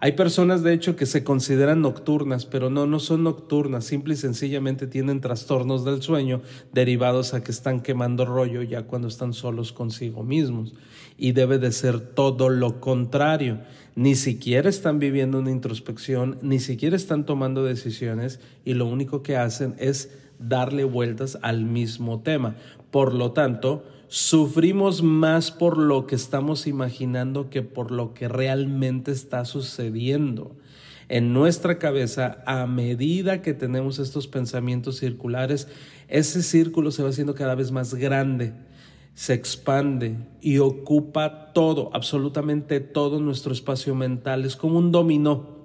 Hay 0.00 0.12
personas, 0.12 0.62
de 0.62 0.72
hecho, 0.72 0.94
que 0.94 1.06
se 1.06 1.24
consideran 1.24 1.80
nocturnas, 1.82 2.46
pero 2.46 2.70
no, 2.70 2.86
no 2.86 3.00
son 3.00 3.24
nocturnas, 3.24 3.84
simple 3.84 4.14
y 4.14 4.16
sencillamente 4.16 4.86
tienen 4.86 5.20
trastornos 5.20 5.84
del 5.84 6.02
sueño 6.02 6.40
derivados 6.72 7.34
a 7.34 7.42
que 7.42 7.50
están 7.50 7.80
quemando 7.80 8.24
rollo 8.24 8.62
ya 8.62 8.84
cuando 8.84 9.08
están 9.08 9.32
solos 9.32 9.72
consigo 9.72 10.22
mismos. 10.22 10.74
Y 11.16 11.32
debe 11.32 11.58
de 11.58 11.72
ser 11.72 11.98
todo 11.98 12.48
lo 12.48 12.80
contrario. 12.80 13.58
Ni 13.96 14.14
siquiera 14.14 14.68
están 14.68 15.00
viviendo 15.00 15.40
una 15.40 15.50
introspección, 15.50 16.38
ni 16.42 16.60
siquiera 16.60 16.94
están 16.94 17.26
tomando 17.26 17.64
decisiones 17.64 18.38
y 18.64 18.74
lo 18.74 18.86
único 18.86 19.24
que 19.24 19.36
hacen 19.36 19.74
es 19.78 20.12
darle 20.38 20.84
vueltas 20.84 21.38
al 21.42 21.64
mismo 21.64 22.20
tema. 22.20 22.54
Por 22.92 23.12
lo 23.12 23.32
tanto, 23.32 23.84
sufrimos 24.08 25.02
más 25.02 25.50
por 25.50 25.78
lo 25.78 26.06
que 26.06 26.14
estamos 26.14 26.66
imaginando 26.66 27.50
que 27.50 27.62
por 27.62 27.90
lo 27.90 28.14
que 28.14 28.26
realmente 28.28 29.12
está 29.12 29.44
sucediendo. 29.44 30.56
En 31.08 31.32
nuestra 31.32 31.78
cabeza, 31.78 32.42
a 32.46 32.66
medida 32.66 33.40
que 33.40 33.54
tenemos 33.54 33.98
estos 33.98 34.26
pensamientos 34.26 34.98
circulares, 34.98 35.68
ese 36.08 36.42
círculo 36.42 36.90
se 36.90 37.02
va 37.02 37.10
haciendo 37.10 37.34
cada 37.34 37.54
vez 37.54 37.70
más 37.70 37.94
grande, 37.94 38.52
se 39.14 39.34
expande 39.34 40.16
y 40.40 40.58
ocupa 40.58 41.52
todo, 41.52 41.90
absolutamente 41.94 42.80
todo 42.80 43.20
nuestro 43.20 43.52
espacio 43.52 43.94
mental. 43.94 44.44
Es 44.44 44.54
como 44.54 44.78
un 44.78 44.92
dominó 44.92 45.57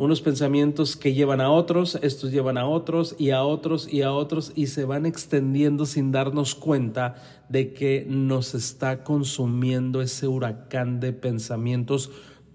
unos 0.00 0.22
pensamientos 0.22 0.96
que 0.96 1.12
llevan 1.12 1.42
a 1.42 1.50
otros, 1.50 1.98
estos 2.00 2.32
llevan 2.32 2.56
a 2.56 2.66
otros 2.66 3.14
y 3.18 3.32
a 3.32 3.42
otros 3.42 3.86
y 3.92 4.00
a 4.00 4.12
otros 4.12 4.50
y 4.54 4.68
se 4.68 4.86
van 4.86 5.04
extendiendo 5.04 5.84
sin 5.84 6.10
darnos 6.10 6.54
cuenta 6.54 7.16
de 7.50 7.74
que 7.74 8.06
nos 8.08 8.54
está 8.54 9.04
consumiendo 9.04 10.00
ese 10.00 10.26
huracán 10.26 11.00
de 11.00 11.12
pensamientos 11.12 12.10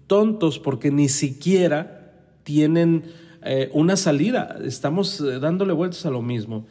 tontos 0.08 0.58
porque 0.58 0.90
ni 0.90 1.08
siquiera 1.08 2.14
tienen 2.42 3.04
eh, 3.44 3.70
una 3.72 3.96
salida, 3.96 4.58
estamos 4.64 5.20
eh, 5.20 5.38
dándole 5.38 5.72
vueltas 5.72 6.04
a 6.04 6.10
lo 6.10 6.22
mismo. 6.22 6.66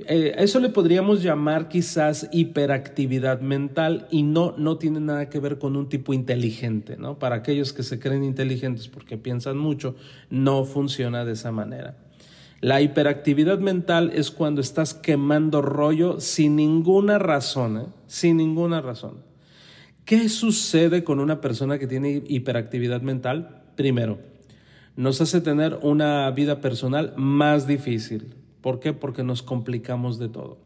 Eh, 0.00 0.34
eso 0.38 0.58
le 0.58 0.70
podríamos 0.70 1.22
llamar 1.22 1.68
quizás 1.68 2.28
hiperactividad 2.32 3.40
mental 3.40 4.08
y 4.10 4.24
no, 4.24 4.54
no 4.58 4.76
tiene 4.76 4.98
nada 4.98 5.28
que 5.28 5.38
ver 5.38 5.58
con 5.58 5.76
un 5.76 5.88
tipo 5.88 6.12
inteligente, 6.12 6.96
¿no? 6.96 7.18
Para 7.20 7.36
aquellos 7.36 7.72
que 7.72 7.84
se 7.84 8.00
creen 8.00 8.24
inteligentes 8.24 8.88
porque 8.88 9.16
piensan 9.16 9.56
mucho, 9.56 9.94
no 10.30 10.64
funciona 10.64 11.24
de 11.24 11.32
esa 11.32 11.52
manera. 11.52 11.96
La 12.60 12.80
hiperactividad 12.80 13.60
mental 13.60 14.10
es 14.14 14.32
cuando 14.32 14.60
estás 14.60 14.94
quemando 14.94 15.62
rollo 15.62 16.20
sin 16.20 16.56
ninguna 16.56 17.18
razón, 17.18 17.78
¿eh? 17.78 17.86
sin 18.08 18.38
ninguna 18.38 18.80
razón. 18.80 19.18
¿Qué 20.04 20.28
sucede 20.28 21.04
con 21.04 21.20
una 21.20 21.40
persona 21.40 21.78
que 21.78 21.86
tiene 21.86 22.22
hiperactividad 22.26 23.00
mental? 23.02 23.62
Primero, 23.76 24.18
nos 24.96 25.20
hace 25.20 25.40
tener 25.40 25.78
una 25.82 26.28
vida 26.32 26.60
personal 26.60 27.14
más 27.16 27.66
difícil 27.68 28.34
¿Por 28.64 28.80
qué? 28.80 28.94
Porque 28.94 29.24
nos 29.24 29.42
complicamos 29.42 30.18
de 30.18 30.30
todo. 30.30 30.56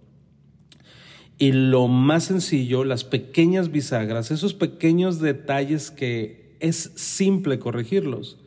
Y 1.36 1.50
lo 1.50 1.88
más 1.88 2.22
sencillo, 2.22 2.84
las 2.84 3.02
pequeñas 3.02 3.72
bisagras, 3.72 4.30
esos 4.30 4.54
pequeños 4.54 5.18
detalles 5.18 5.90
que 5.90 6.54
es 6.60 6.92
simple 6.94 7.58
corregirlos, 7.58 8.38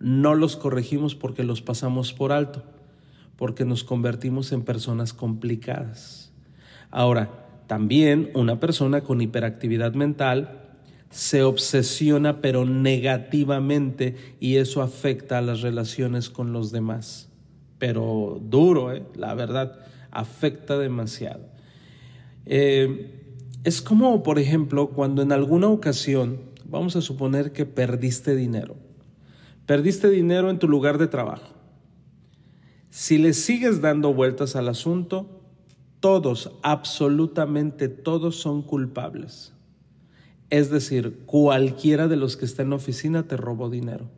no 0.00 0.34
los 0.34 0.56
corregimos 0.56 1.14
porque 1.14 1.44
los 1.44 1.62
pasamos 1.62 2.12
por 2.12 2.30
alto, 2.30 2.62
porque 3.36 3.64
nos 3.64 3.84
convertimos 3.84 4.52
en 4.52 4.64
personas 4.64 5.14
complicadas. 5.14 6.34
Ahora, 6.90 7.64
también 7.68 8.30
una 8.34 8.60
persona 8.60 9.00
con 9.00 9.22
hiperactividad 9.22 9.94
mental 9.94 10.76
se 11.08 11.42
obsesiona 11.42 12.42
pero 12.42 12.66
negativamente 12.66 14.36
y 14.40 14.56
eso 14.56 14.82
afecta 14.82 15.38
a 15.38 15.42
las 15.42 15.62
relaciones 15.62 16.28
con 16.28 16.52
los 16.52 16.70
demás 16.70 17.29
pero 17.80 18.38
duro, 18.40 18.92
¿eh? 18.92 19.02
la 19.16 19.34
verdad, 19.34 19.80
afecta 20.12 20.78
demasiado. 20.78 21.48
Eh, 22.46 23.16
es 23.64 23.82
como, 23.82 24.22
por 24.22 24.38
ejemplo, 24.38 24.90
cuando 24.90 25.22
en 25.22 25.32
alguna 25.32 25.68
ocasión, 25.68 26.38
vamos 26.66 26.94
a 26.94 27.00
suponer 27.00 27.52
que 27.52 27.66
perdiste 27.66 28.36
dinero, 28.36 28.76
perdiste 29.66 30.10
dinero 30.10 30.50
en 30.50 30.58
tu 30.58 30.68
lugar 30.68 30.98
de 30.98 31.08
trabajo. 31.08 31.54
Si 32.90 33.16
le 33.18 33.32
sigues 33.32 33.80
dando 33.80 34.12
vueltas 34.12 34.56
al 34.56 34.68
asunto, 34.68 35.40
todos, 36.00 36.52
absolutamente 36.62 37.88
todos 37.88 38.36
son 38.36 38.62
culpables. 38.62 39.54
Es 40.50 40.70
decir, 40.70 41.22
cualquiera 41.24 42.08
de 42.08 42.16
los 42.16 42.36
que 42.36 42.44
está 42.44 42.62
en 42.62 42.70
la 42.70 42.76
oficina 42.76 43.26
te 43.26 43.38
robó 43.38 43.70
dinero. 43.70 44.10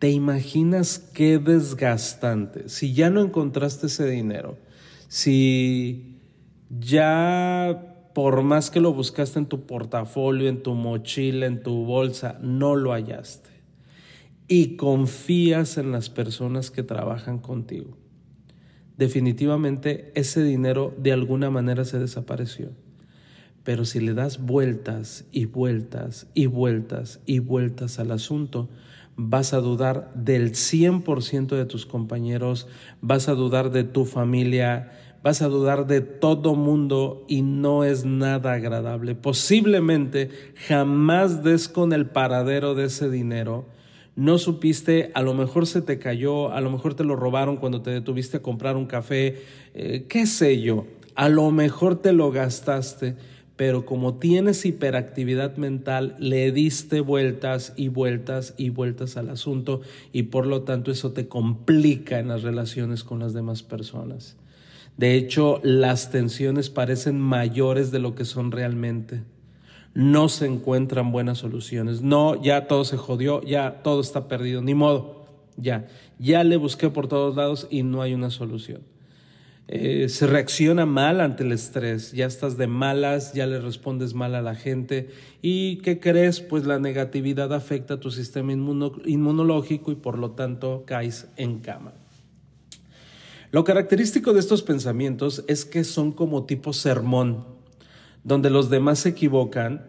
¿Te 0.00 0.10
imaginas 0.10 0.98
qué 0.98 1.38
desgastante? 1.38 2.70
Si 2.70 2.94
ya 2.94 3.10
no 3.10 3.20
encontraste 3.20 3.86
ese 3.86 4.08
dinero, 4.08 4.58
si 5.08 6.16
ya 6.70 8.10
por 8.14 8.42
más 8.42 8.70
que 8.70 8.80
lo 8.80 8.94
buscaste 8.94 9.38
en 9.38 9.46
tu 9.46 9.66
portafolio, 9.66 10.48
en 10.48 10.62
tu 10.62 10.74
mochila, 10.74 11.44
en 11.44 11.62
tu 11.62 11.84
bolsa, 11.84 12.38
no 12.40 12.76
lo 12.76 12.92
hallaste. 12.92 13.50
Y 14.48 14.76
confías 14.76 15.76
en 15.76 15.92
las 15.92 16.08
personas 16.08 16.70
que 16.70 16.82
trabajan 16.82 17.38
contigo. 17.38 17.98
definitivamente 18.96 20.12
ese 20.14 20.42
dinero 20.42 20.94
de 20.98 21.12
alguna 21.12 21.50
manera 21.50 21.84
se 21.84 21.98
desapareció. 21.98 22.70
Pero 23.64 23.84
si 23.84 24.00
le 24.00 24.14
das 24.14 24.40
vueltas 24.44 25.26
y 25.30 25.44
vueltas 25.44 26.26
y 26.34 26.46
vueltas 26.46 27.20
y 27.26 27.38
vueltas 27.38 27.98
al 27.98 28.12
asunto, 28.12 28.70
vas 29.22 29.52
a 29.52 29.60
dudar 29.60 30.10
del 30.14 30.52
100% 30.52 31.48
de 31.48 31.66
tus 31.66 31.84
compañeros, 31.84 32.68
vas 33.02 33.28
a 33.28 33.34
dudar 33.34 33.70
de 33.70 33.84
tu 33.84 34.06
familia, 34.06 34.92
vas 35.22 35.42
a 35.42 35.48
dudar 35.48 35.86
de 35.86 36.00
todo 36.00 36.54
mundo 36.54 37.26
y 37.28 37.42
no 37.42 37.84
es 37.84 38.06
nada 38.06 38.54
agradable. 38.54 39.14
Posiblemente 39.14 40.30
jamás 40.66 41.44
des 41.44 41.68
con 41.68 41.92
el 41.92 42.06
paradero 42.06 42.74
de 42.74 42.86
ese 42.86 43.10
dinero. 43.10 43.66
No 44.16 44.38
supiste, 44.38 45.10
a 45.14 45.20
lo 45.20 45.34
mejor 45.34 45.66
se 45.66 45.82
te 45.82 45.98
cayó, 45.98 46.52
a 46.52 46.60
lo 46.62 46.70
mejor 46.70 46.94
te 46.94 47.04
lo 47.04 47.14
robaron 47.14 47.58
cuando 47.58 47.82
te 47.82 47.90
detuviste 47.90 48.38
a 48.38 48.42
comprar 48.42 48.76
un 48.76 48.86
café, 48.86 49.42
eh, 49.74 50.06
qué 50.08 50.26
sé 50.26 50.62
yo, 50.62 50.86
a 51.14 51.28
lo 51.28 51.50
mejor 51.50 52.00
te 52.00 52.12
lo 52.12 52.30
gastaste 52.30 53.16
pero 53.60 53.84
como 53.84 54.14
tienes 54.14 54.64
hiperactividad 54.64 55.58
mental, 55.58 56.16
le 56.18 56.50
diste 56.50 57.02
vueltas 57.02 57.74
y 57.76 57.88
vueltas 57.88 58.54
y 58.56 58.70
vueltas 58.70 59.18
al 59.18 59.28
asunto 59.28 59.82
y 60.14 60.22
por 60.22 60.46
lo 60.46 60.62
tanto 60.62 60.90
eso 60.90 61.12
te 61.12 61.28
complica 61.28 62.18
en 62.20 62.28
las 62.28 62.42
relaciones 62.42 63.04
con 63.04 63.18
las 63.18 63.34
demás 63.34 63.62
personas. 63.62 64.38
De 64.96 65.14
hecho, 65.14 65.60
las 65.62 66.10
tensiones 66.10 66.70
parecen 66.70 67.20
mayores 67.20 67.90
de 67.90 67.98
lo 67.98 68.14
que 68.14 68.24
son 68.24 68.50
realmente. 68.50 69.24
No 69.92 70.30
se 70.30 70.46
encuentran 70.46 71.12
buenas 71.12 71.36
soluciones. 71.36 72.00
No, 72.00 72.42
ya 72.42 72.66
todo 72.66 72.86
se 72.86 72.96
jodió, 72.96 73.42
ya 73.42 73.82
todo 73.82 74.00
está 74.00 74.26
perdido, 74.26 74.62
ni 74.62 74.72
modo. 74.72 75.26
Ya, 75.58 75.86
ya 76.18 76.44
le 76.44 76.56
busqué 76.56 76.88
por 76.88 77.08
todos 77.08 77.36
lados 77.36 77.68
y 77.68 77.82
no 77.82 78.00
hay 78.00 78.14
una 78.14 78.30
solución. 78.30 78.80
Eh, 79.68 80.08
se 80.08 80.26
reacciona 80.26 80.84
mal 80.84 81.20
ante 81.20 81.44
el 81.44 81.52
estrés, 81.52 82.10
ya 82.10 82.26
estás 82.26 82.56
de 82.56 82.66
malas, 82.66 83.34
ya 83.34 83.46
le 83.46 83.60
respondes 83.60 84.14
mal 84.14 84.34
a 84.34 84.42
la 84.42 84.56
gente 84.56 85.10
y 85.42 85.76
¿qué 85.76 86.00
crees? 86.00 86.40
Pues 86.40 86.66
la 86.66 86.80
negatividad 86.80 87.52
afecta 87.54 87.94
a 87.94 88.00
tu 88.00 88.10
sistema 88.10 88.52
inmunológico 88.52 89.92
y 89.92 89.94
por 89.94 90.18
lo 90.18 90.32
tanto 90.32 90.82
caes 90.86 91.28
en 91.36 91.60
cama. 91.60 91.92
Lo 93.52 93.62
característico 93.62 94.32
de 94.32 94.40
estos 94.40 94.62
pensamientos 94.62 95.44
es 95.48 95.64
que 95.64 95.84
son 95.84 96.12
como 96.12 96.46
tipo 96.46 96.72
sermón, 96.72 97.46
donde 98.24 98.50
los 98.50 98.70
demás 98.70 99.00
se 99.00 99.10
equivocan 99.10 99.86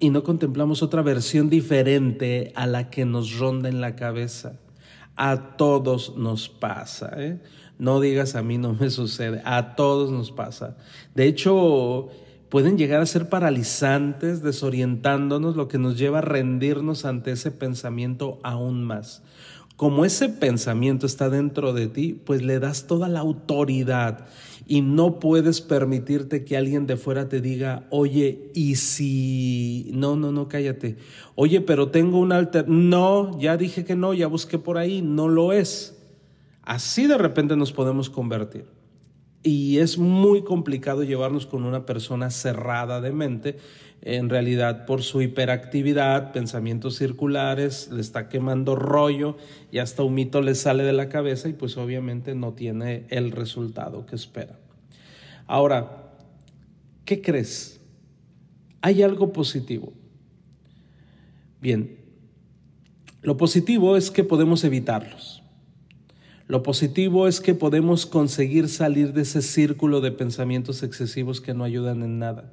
y 0.00 0.10
no 0.10 0.22
contemplamos 0.24 0.82
otra 0.82 1.02
versión 1.02 1.48
diferente 1.48 2.52
a 2.56 2.66
la 2.66 2.90
que 2.90 3.04
nos 3.04 3.38
ronda 3.38 3.68
en 3.68 3.80
la 3.80 3.94
cabeza. 3.94 4.60
A 5.16 5.56
todos 5.56 6.16
nos 6.16 6.48
pasa. 6.48 7.12
¿eh? 7.16 7.40
No 7.78 8.00
digas 8.00 8.34
a 8.34 8.42
mí 8.42 8.58
no 8.58 8.74
me 8.74 8.90
sucede, 8.90 9.42
a 9.44 9.74
todos 9.74 10.10
nos 10.10 10.30
pasa. 10.30 10.76
De 11.14 11.26
hecho, 11.26 12.08
pueden 12.48 12.78
llegar 12.78 13.00
a 13.00 13.06
ser 13.06 13.28
paralizantes, 13.28 14.42
desorientándonos, 14.42 15.56
lo 15.56 15.68
que 15.68 15.78
nos 15.78 15.98
lleva 15.98 16.18
a 16.18 16.22
rendirnos 16.22 17.04
ante 17.04 17.32
ese 17.32 17.50
pensamiento 17.50 18.38
aún 18.42 18.84
más. 18.84 19.22
Como 19.76 20.04
ese 20.04 20.28
pensamiento 20.28 21.04
está 21.04 21.28
dentro 21.28 21.72
de 21.72 21.88
ti, 21.88 22.12
pues 22.24 22.42
le 22.42 22.60
das 22.60 22.86
toda 22.86 23.08
la 23.08 23.20
autoridad 23.20 24.26
y 24.66 24.80
no 24.80 25.18
puedes 25.18 25.60
permitirte 25.60 26.44
que 26.44 26.56
alguien 26.56 26.86
de 26.86 26.96
fuera 26.96 27.28
te 27.28 27.40
diga, 27.40 27.86
oye, 27.90 28.50
y 28.54 28.76
si... 28.76 29.90
No, 29.92 30.16
no, 30.16 30.32
no, 30.32 30.48
cállate. 30.48 30.96
Oye, 31.34 31.60
pero 31.60 31.90
tengo 31.90 32.18
un 32.18 32.32
alter... 32.32 32.68
No, 32.68 33.38
ya 33.38 33.56
dije 33.56 33.84
que 33.84 33.94
no, 33.94 34.14
ya 34.14 34.26
busqué 34.26 34.58
por 34.58 34.78
ahí, 34.78 35.02
no 35.02 35.28
lo 35.28 35.52
es. 35.52 36.02
Así 36.62 37.06
de 37.06 37.18
repente 37.18 37.56
nos 37.56 37.72
podemos 37.72 38.08
convertir. 38.08 38.64
Y 39.46 39.76
es 39.78 39.98
muy 39.98 40.42
complicado 40.42 41.04
llevarnos 41.04 41.44
con 41.44 41.64
una 41.64 41.84
persona 41.84 42.30
cerrada 42.30 43.02
de 43.02 43.12
mente, 43.12 43.58
en 44.00 44.30
realidad 44.30 44.86
por 44.86 45.02
su 45.02 45.20
hiperactividad, 45.20 46.32
pensamientos 46.32 46.96
circulares, 46.96 47.90
le 47.92 48.00
está 48.00 48.30
quemando 48.30 48.74
rollo 48.74 49.36
y 49.70 49.78
hasta 49.78 50.02
un 50.02 50.14
mito 50.14 50.40
le 50.40 50.54
sale 50.54 50.82
de 50.82 50.94
la 50.94 51.10
cabeza 51.10 51.50
y 51.50 51.52
pues 51.52 51.76
obviamente 51.76 52.34
no 52.34 52.54
tiene 52.54 53.04
el 53.10 53.32
resultado 53.32 54.06
que 54.06 54.16
espera. 54.16 54.58
Ahora, 55.46 56.14
¿qué 57.04 57.20
crees? 57.20 57.80
Hay 58.80 59.02
algo 59.02 59.30
positivo. 59.30 59.92
Bien, 61.60 61.98
lo 63.20 63.36
positivo 63.36 63.96
es 63.98 64.10
que 64.10 64.24
podemos 64.24 64.64
evitarlos. 64.64 65.43
Lo 66.46 66.62
positivo 66.62 67.26
es 67.26 67.40
que 67.40 67.54
podemos 67.54 68.04
conseguir 68.04 68.68
salir 68.68 69.14
de 69.14 69.22
ese 69.22 69.40
círculo 69.40 70.02
de 70.02 70.12
pensamientos 70.12 70.82
excesivos 70.82 71.40
que 71.40 71.54
no 71.54 71.64
ayudan 71.64 72.02
en 72.02 72.18
nada. 72.18 72.52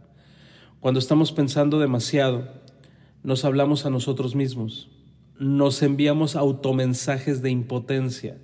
Cuando 0.80 0.99
estamos 0.99 1.34
pensando 1.34 1.77
demasiado, 1.77 2.47
nos 3.21 3.43
hablamos 3.43 3.86
a 3.86 3.89
nosotros 3.89 4.34
mismos, 4.34 4.89
nos 5.38 5.84
enviamos 5.84 6.38
automensajes 6.38 7.41
de 7.41 7.51
impotencia 7.51 8.38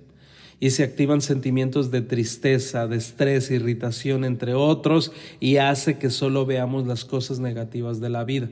y 0.60 0.70
se 0.70 0.84
activan 0.84 1.22
sentimientos 1.22 1.90
de 1.90 2.02
tristeza, 2.02 2.86
de 2.86 2.96
estrés, 2.96 3.50
irritación, 3.50 4.24
entre 4.24 4.54
otros, 4.54 5.12
y 5.40 5.56
hace 5.56 5.98
que 5.98 6.10
solo 6.10 6.44
veamos 6.44 6.86
las 6.86 7.04
cosas 7.04 7.38
negativas 7.38 8.00
de 8.00 8.10
la 8.10 8.24
vida. 8.24 8.50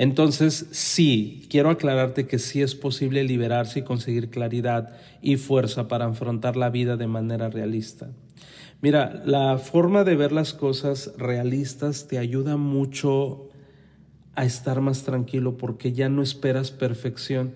Entonces, 0.00 0.66
sí, 0.70 1.46
quiero 1.50 1.68
aclararte 1.68 2.26
que 2.26 2.38
sí 2.38 2.62
es 2.62 2.74
posible 2.74 3.22
liberarse 3.22 3.80
y 3.80 3.82
conseguir 3.82 4.30
claridad 4.30 4.96
y 5.20 5.36
fuerza 5.36 5.88
para 5.88 6.06
afrontar 6.06 6.56
la 6.56 6.70
vida 6.70 6.96
de 6.96 7.06
manera 7.06 7.50
realista. 7.50 8.08
Mira, 8.80 9.22
la 9.26 9.58
forma 9.58 10.04
de 10.04 10.16
ver 10.16 10.32
las 10.32 10.54
cosas 10.54 11.12
realistas 11.18 12.08
te 12.08 12.16
ayuda 12.16 12.56
mucho 12.56 13.50
a 14.34 14.46
estar 14.46 14.80
más 14.80 15.02
tranquilo 15.02 15.58
porque 15.58 15.92
ya 15.92 16.08
no 16.08 16.22
esperas 16.22 16.70
perfección. 16.70 17.54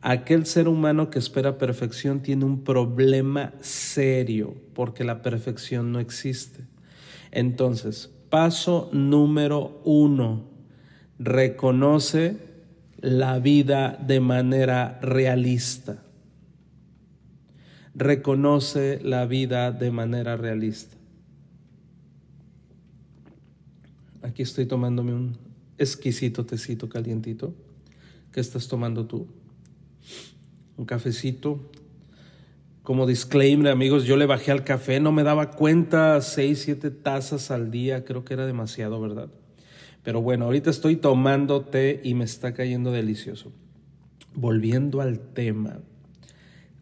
Aquel 0.00 0.46
ser 0.46 0.68
humano 0.68 1.10
que 1.10 1.18
espera 1.18 1.58
perfección 1.58 2.22
tiene 2.22 2.46
un 2.46 2.64
problema 2.64 3.52
serio 3.60 4.54
porque 4.72 5.04
la 5.04 5.20
perfección 5.20 5.92
no 5.92 6.00
existe. 6.00 6.64
Entonces, 7.30 8.10
paso 8.30 8.88
número 8.90 9.82
uno 9.84 10.56
reconoce 11.18 12.36
la 13.00 13.38
vida 13.38 13.98
de 14.06 14.20
manera 14.20 14.98
realista. 15.02 16.02
Reconoce 17.94 19.00
la 19.02 19.26
vida 19.26 19.72
de 19.72 19.90
manera 19.90 20.36
realista. 20.36 20.96
Aquí 24.22 24.42
estoy 24.42 24.66
tomándome 24.66 25.12
un 25.12 25.36
exquisito 25.78 26.44
tecito 26.44 26.88
calientito. 26.88 27.54
¿Qué 28.32 28.40
estás 28.40 28.68
tomando 28.68 29.06
tú? 29.06 29.26
Un 30.76 30.84
cafecito. 30.84 31.60
Como 32.82 33.06
disclaimer, 33.06 33.72
amigos, 33.72 34.04
yo 34.04 34.16
le 34.16 34.26
bajé 34.26 34.50
al 34.50 34.64
café, 34.64 34.98
no 34.98 35.12
me 35.12 35.22
daba 35.22 35.50
cuenta, 35.50 36.20
seis, 36.20 36.60
siete 36.60 36.90
tazas 36.90 37.50
al 37.50 37.70
día, 37.70 38.04
creo 38.04 38.24
que 38.24 38.34
era 38.34 38.46
demasiado, 38.46 39.00
¿verdad? 39.00 39.28
Pero 40.08 40.22
bueno, 40.22 40.46
ahorita 40.46 40.70
estoy 40.70 40.96
tomando 40.96 41.66
té 41.66 42.00
y 42.02 42.14
me 42.14 42.24
está 42.24 42.54
cayendo 42.54 42.92
delicioso. 42.92 43.52
Volviendo 44.32 45.02
al 45.02 45.18
tema, 45.18 45.80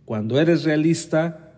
cuando 0.05 0.39
eres 0.39 0.63
realista, 0.63 1.55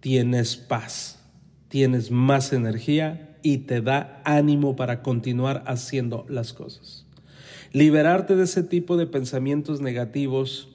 tienes 0.00 0.56
paz, 0.56 1.20
tienes 1.68 2.10
más 2.10 2.52
energía 2.52 3.36
y 3.40 3.58
te 3.58 3.80
da 3.80 4.20
ánimo 4.24 4.74
para 4.74 5.00
continuar 5.00 5.62
haciendo 5.68 6.26
las 6.28 6.52
cosas. 6.52 7.06
Liberarte 7.70 8.34
de 8.34 8.42
ese 8.42 8.64
tipo 8.64 8.96
de 8.96 9.06
pensamientos 9.06 9.80
negativos 9.80 10.70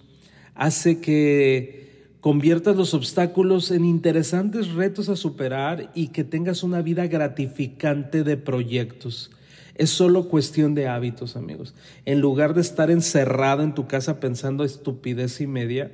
hace 0.56 1.02
que 1.02 2.08
conviertas 2.22 2.78
los 2.78 2.94
obstáculos 2.94 3.70
en 3.70 3.84
interesantes 3.84 4.72
retos 4.72 5.10
a 5.10 5.18
superar 5.18 5.92
y 5.94 6.08
que 6.08 6.24
tengas 6.24 6.64
una 6.64 6.82
vida 6.82 7.06
gratificante 7.08 8.24
de 8.24 8.38
proyectos. 8.38 9.32
Es 9.78 9.92
solo 9.92 10.28
cuestión 10.28 10.74
de 10.74 10.88
hábitos, 10.88 11.36
amigos. 11.36 11.76
En 12.06 12.20
lugar 12.20 12.54
de 12.56 12.62
estar 12.62 12.90
encerrado 12.90 13.62
en 13.62 13.76
tu 13.76 13.88
casa 13.88 14.20
pensando 14.20 14.64
estupidez 14.64 15.40
y 15.40 15.48
media, 15.48 15.92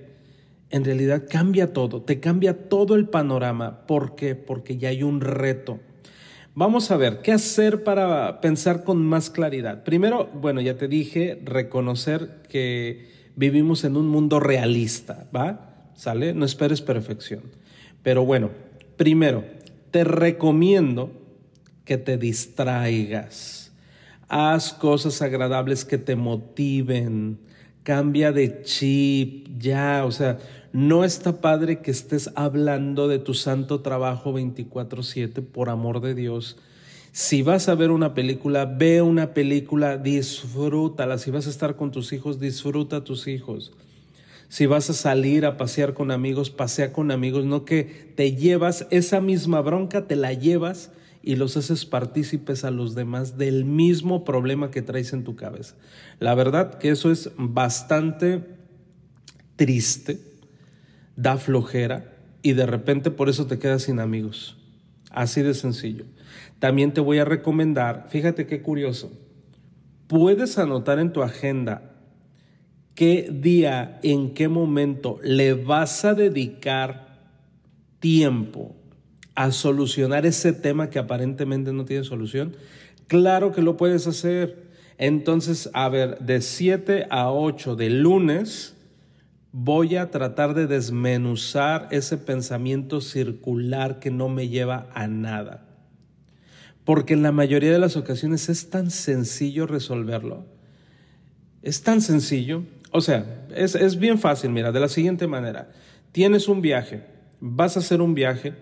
en 0.69 0.85
realidad 0.85 1.25
cambia 1.29 1.73
todo, 1.73 2.01
te 2.01 2.19
cambia 2.19 2.69
todo 2.69 2.95
el 2.95 3.07
panorama. 3.09 3.85
¿Por 3.85 4.15
qué? 4.15 4.35
Porque 4.35 4.77
ya 4.77 4.89
hay 4.89 5.03
un 5.03 5.21
reto. 5.21 5.79
Vamos 6.55 6.91
a 6.91 6.97
ver, 6.97 7.21
¿qué 7.21 7.31
hacer 7.31 7.83
para 7.83 8.39
pensar 8.39 8.83
con 8.83 9.03
más 9.03 9.29
claridad? 9.29 9.83
Primero, 9.83 10.29
bueno, 10.33 10.61
ya 10.61 10.77
te 10.77 10.87
dije, 10.87 11.41
reconocer 11.43 12.43
que 12.47 13.07
vivimos 13.35 13.83
en 13.83 13.97
un 13.97 14.07
mundo 14.07 14.39
realista, 14.39 15.27
¿va? 15.35 15.89
¿Sale? 15.95 16.33
No 16.33 16.45
esperes 16.45 16.81
perfección. 16.81 17.41
Pero 18.01 18.25
bueno, 18.25 18.51
primero, 18.97 19.43
te 19.91 20.03
recomiendo 20.03 21.11
que 21.85 21.97
te 21.97 22.17
distraigas. 22.17 23.62
Haz 24.35 24.73
cosas 24.73 25.21
agradables 25.21 25.85
que 25.85 25.99
te 25.99 26.15
motiven. 26.15 27.37
Cambia 27.83 28.31
de 28.31 28.63
chip, 28.63 29.47
ya, 29.59 30.05
o 30.07 30.11
sea, 30.11 30.39
no 30.71 31.03
está 31.03 31.39
padre 31.39 31.81
que 31.81 31.91
estés 31.91 32.31
hablando 32.33 33.07
de 33.07 33.19
tu 33.19 33.35
santo 33.35 33.81
trabajo 33.81 34.33
24/7, 34.33 35.43
por 35.43 35.69
amor 35.69 36.01
de 36.01 36.15
Dios. 36.15 36.57
Si 37.11 37.43
vas 37.43 37.69
a 37.69 37.75
ver 37.75 37.91
una 37.91 38.15
película, 38.15 38.65
ve 38.65 39.03
una 39.03 39.35
película, 39.35 39.97
disfrútala. 39.97 41.19
Si 41.19 41.29
vas 41.29 41.45
a 41.45 41.51
estar 41.51 41.75
con 41.75 41.91
tus 41.91 42.11
hijos, 42.11 42.39
disfruta 42.39 42.95
a 42.95 43.03
tus 43.03 43.27
hijos. 43.27 43.71
Si 44.49 44.65
vas 44.65 44.89
a 44.89 44.93
salir 44.93 45.45
a 45.45 45.57
pasear 45.57 45.93
con 45.93 46.09
amigos, 46.09 46.49
pasea 46.49 46.91
con 46.91 47.11
amigos, 47.11 47.45
no 47.45 47.65
que 47.65 48.11
te 48.15 48.35
llevas 48.35 48.87
esa 48.89 49.21
misma 49.21 49.61
bronca, 49.61 50.07
te 50.07 50.15
la 50.15 50.33
llevas 50.33 50.89
y 51.23 51.37
los 51.37 51.55
haces 51.55 51.85
partícipes 51.85 52.65
a 52.65 52.71
los 52.71 52.95
demás 52.95 53.37
del 53.37 53.63
mismo 53.63 54.25
problema 54.25 54.69
que 54.69 54.81
traes 54.81 55.13
en 55.13 55.23
tu 55.23 55.35
cabeza. 55.35 55.75
La 56.19 56.35
verdad 56.35 56.77
que 56.77 56.89
eso 56.89 57.09
es 57.11 57.31
bastante 57.37 58.43
triste, 59.55 60.19
da 61.15 61.37
flojera 61.37 62.13
y 62.41 62.53
de 62.53 62.65
repente 62.65 63.09
por 63.09 63.29
eso 63.29 63.47
te 63.47 63.57
quedas 63.57 63.83
sin 63.83 64.01
amigos. 64.01 64.57
Así 65.09 65.41
de 65.41 65.53
sencillo. 65.53 66.05
También 66.59 66.93
te 66.93 66.99
voy 66.99 67.19
a 67.19 67.25
recomendar, 67.25 68.07
fíjate 68.09 68.45
qué 68.45 68.61
curioso, 68.61 69.11
puedes 70.07 70.57
anotar 70.57 70.99
en 70.99 71.13
tu 71.13 71.23
agenda 71.23 71.93
qué 72.95 73.29
día, 73.31 73.99
en 74.03 74.33
qué 74.33 74.49
momento 74.49 75.19
le 75.23 75.53
vas 75.53 76.03
a 76.03 76.13
dedicar 76.13 77.13
tiempo 77.99 78.75
a 79.35 79.51
solucionar 79.51 80.25
ese 80.25 80.53
tema 80.53 80.89
que 80.89 80.99
aparentemente 80.99 81.73
no 81.73 81.85
tiene 81.85 82.03
solución. 82.03 82.55
Claro 83.07 83.51
que 83.51 83.61
lo 83.61 83.77
puedes 83.77 84.07
hacer. 84.07 84.71
Entonces, 84.97 85.69
a 85.73 85.89
ver, 85.89 86.19
de 86.19 86.41
7 86.41 87.07
a 87.09 87.31
8 87.31 87.75
de 87.75 87.89
lunes 87.89 88.75
voy 89.51 89.97
a 89.97 90.09
tratar 90.09 90.55
de 90.55 90.65
desmenuzar 90.65 91.87
ese 91.91 92.17
pensamiento 92.17 93.01
circular 93.01 93.99
que 93.99 94.11
no 94.11 94.29
me 94.29 94.49
lleva 94.49 94.89
a 94.93 95.07
nada. 95.07 95.65
Porque 96.85 97.13
en 97.13 97.23
la 97.23 97.31
mayoría 97.31 97.71
de 97.71 97.79
las 97.79 97.95
ocasiones 97.95 98.49
es 98.49 98.69
tan 98.69 98.91
sencillo 98.91 99.67
resolverlo. 99.67 100.45
Es 101.61 101.81
tan 101.81 102.01
sencillo. 102.01 102.63
O 102.91 103.01
sea, 103.01 103.45
es, 103.55 103.75
es 103.75 103.97
bien 103.97 104.19
fácil, 104.19 104.49
mira, 104.49 104.71
de 104.71 104.79
la 104.79 104.89
siguiente 104.89 105.27
manera. 105.27 105.71
Tienes 106.11 106.47
un 106.47 106.61
viaje, 106.61 107.03
vas 107.39 107.77
a 107.77 107.79
hacer 107.79 108.01
un 108.01 108.15
viaje, 108.15 108.53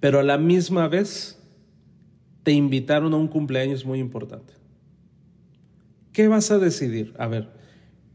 pero 0.00 0.18
a 0.18 0.22
la 0.22 0.38
misma 0.38 0.88
vez 0.88 1.38
te 2.42 2.52
invitaron 2.52 3.12
a 3.12 3.18
un 3.18 3.28
cumpleaños 3.28 3.84
muy 3.84 3.98
importante. 3.98 4.54
¿Qué 6.12 6.26
vas 6.26 6.50
a 6.50 6.58
decidir? 6.58 7.14
A 7.18 7.28
ver, 7.28 7.48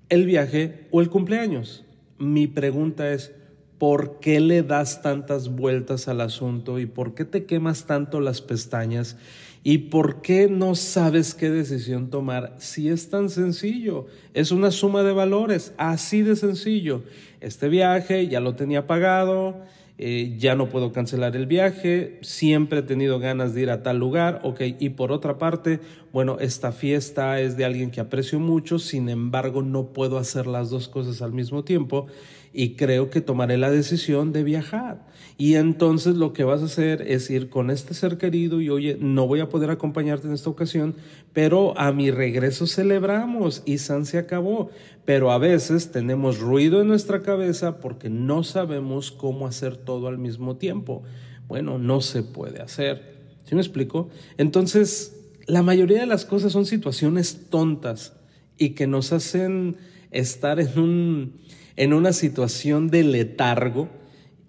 el 0.09 0.25
viaje 0.25 0.87
o 0.91 1.01
el 1.01 1.09
cumpleaños. 1.09 1.85
Mi 2.17 2.47
pregunta 2.47 3.11
es, 3.11 3.31
¿por 3.77 4.19
qué 4.19 4.39
le 4.39 4.63
das 4.63 5.01
tantas 5.01 5.49
vueltas 5.49 6.07
al 6.07 6.21
asunto 6.21 6.79
y 6.79 6.85
por 6.85 7.13
qué 7.13 7.23
te 7.23 7.45
quemas 7.45 7.85
tanto 7.85 8.19
las 8.19 8.41
pestañas 8.41 9.17
y 9.63 9.77
por 9.77 10.21
qué 10.21 10.47
no 10.47 10.75
sabes 10.75 11.33
qué 11.33 11.49
decisión 11.49 12.09
tomar 12.09 12.55
si 12.57 12.89
es 12.89 13.09
tan 13.09 13.29
sencillo? 13.29 14.07
Es 14.33 14.51
una 14.51 14.71
suma 14.71 15.03
de 15.03 15.13
valores, 15.13 15.73
así 15.77 16.21
de 16.21 16.35
sencillo. 16.35 17.03
Este 17.41 17.69
viaje 17.69 18.27
ya 18.27 18.39
lo 18.39 18.55
tenía 18.55 18.87
pagado, 18.87 19.61
eh, 19.97 20.35
ya 20.37 20.55
no 20.55 20.67
puedo 20.69 20.91
cancelar 20.91 21.35
el 21.35 21.45
viaje, 21.45 22.19
siempre 22.21 22.79
he 22.79 22.83
tenido 22.83 23.19
ganas 23.19 23.53
de 23.53 23.61
ir 23.61 23.69
a 23.69 23.81
tal 23.81 23.97
lugar, 23.97 24.41
ok, 24.43 24.61
y 24.79 24.89
por 24.89 25.11
otra 25.11 25.37
parte, 25.37 25.79
bueno, 26.11 26.37
esta 26.39 26.71
fiesta 26.71 27.39
es 27.39 27.55
de 27.55 27.65
alguien 27.65 27.91
que 27.91 28.01
aprecio 28.01 28.39
mucho, 28.39 28.77
sin 28.77 29.07
embargo 29.07 29.61
no 29.61 29.93
puedo 29.93 30.17
hacer 30.17 30.47
las 30.47 30.69
dos 30.69 30.89
cosas 30.89 31.21
al 31.21 31.31
mismo 31.31 31.63
tiempo 31.63 32.07
y 32.55 32.75
creo 32.75 33.09
que 33.09 33.19
tomaré 33.19 33.57
la 33.57 33.69
decisión 33.69 34.31
de 34.31 34.43
viajar. 34.43 35.05
Y 35.37 35.55
entonces 35.55 36.15
lo 36.15 36.31
que 36.31 36.45
vas 36.45 36.61
a 36.61 36.65
hacer 36.65 37.01
es 37.01 37.29
ir 37.29 37.49
con 37.49 37.69
este 37.69 37.93
ser 37.93 38.17
querido 38.17 38.61
y 38.61 38.69
oye, 38.69 38.97
no 38.99 39.27
voy 39.27 39.41
a 39.41 39.49
poder 39.49 39.69
acompañarte 39.69 40.27
en 40.27 40.33
esta 40.33 40.49
ocasión, 40.49 40.95
pero 41.33 41.77
a 41.77 41.91
mi 41.91 42.09
regreso 42.11 42.65
celebramos 42.65 43.61
y 43.65 43.79
San 43.79 44.05
se 44.05 44.17
acabó. 44.17 44.69
Pero 45.03 45.31
a 45.31 45.37
veces 45.37 45.91
tenemos 45.91 46.39
ruido 46.39 46.81
en 46.81 46.87
nuestra 46.87 47.21
cabeza 47.21 47.81
porque 47.81 48.09
no 48.09 48.43
sabemos 48.43 49.11
cómo 49.11 49.45
hacer 49.45 49.75
todo 49.75 50.07
al 50.07 50.17
mismo 50.17 50.55
tiempo. 50.55 51.03
Bueno, 51.49 51.77
no 51.77 51.99
se 51.99 52.23
puede 52.23 52.61
hacer. 52.61 53.15
¿Sí 53.43 53.53
me 53.53 53.61
explico? 53.61 54.09
Entonces, 54.37 55.15
la 55.45 55.61
mayoría 55.61 55.99
de 55.99 56.07
las 56.07 56.23
cosas 56.23 56.53
son 56.53 56.65
situaciones 56.65 57.49
tontas 57.49 58.13
y 58.57 58.69
que 58.69 58.87
nos 58.87 59.11
hacen 59.11 59.75
estar 60.11 60.61
en 60.61 60.79
un 60.79 61.33
en 61.75 61.93
una 61.93 62.13
situación 62.13 62.89
de 62.89 63.03
letargo 63.03 63.89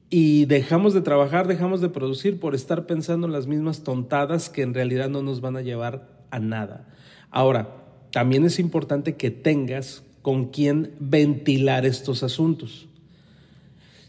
y 0.08 0.44
dejamos 0.46 0.94
de 0.94 1.00
trabajar, 1.00 1.48
dejamos 1.48 1.80
de 1.80 1.88
producir 1.88 2.38
por 2.38 2.54
estar 2.54 2.86
pensando 2.86 3.26
en 3.26 3.32
las 3.32 3.46
mismas 3.46 3.82
tontadas 3.82 4.48
que 4.48 4.62
en 4.62 4.74
realidad 4.74 5.08
no 5.08 5.22
nos 5.22 5.40
van 5.40 5.56
a 5.56 5.62
llevar 5.62 6.08
a 6.30 6.38
nada. 6.38 6.88
Ahora, 7.30 7.84
también 8.12 8.44
es 8.44 8.58
importante 8.58 9.16
que 9.16 9.30
tengas 9.30 10.04
con 10.22 10.46
quien 10.46 10.92
ventilar 11.00 11.84
estos 11.84 12.22
asuntos. 12.22 12.88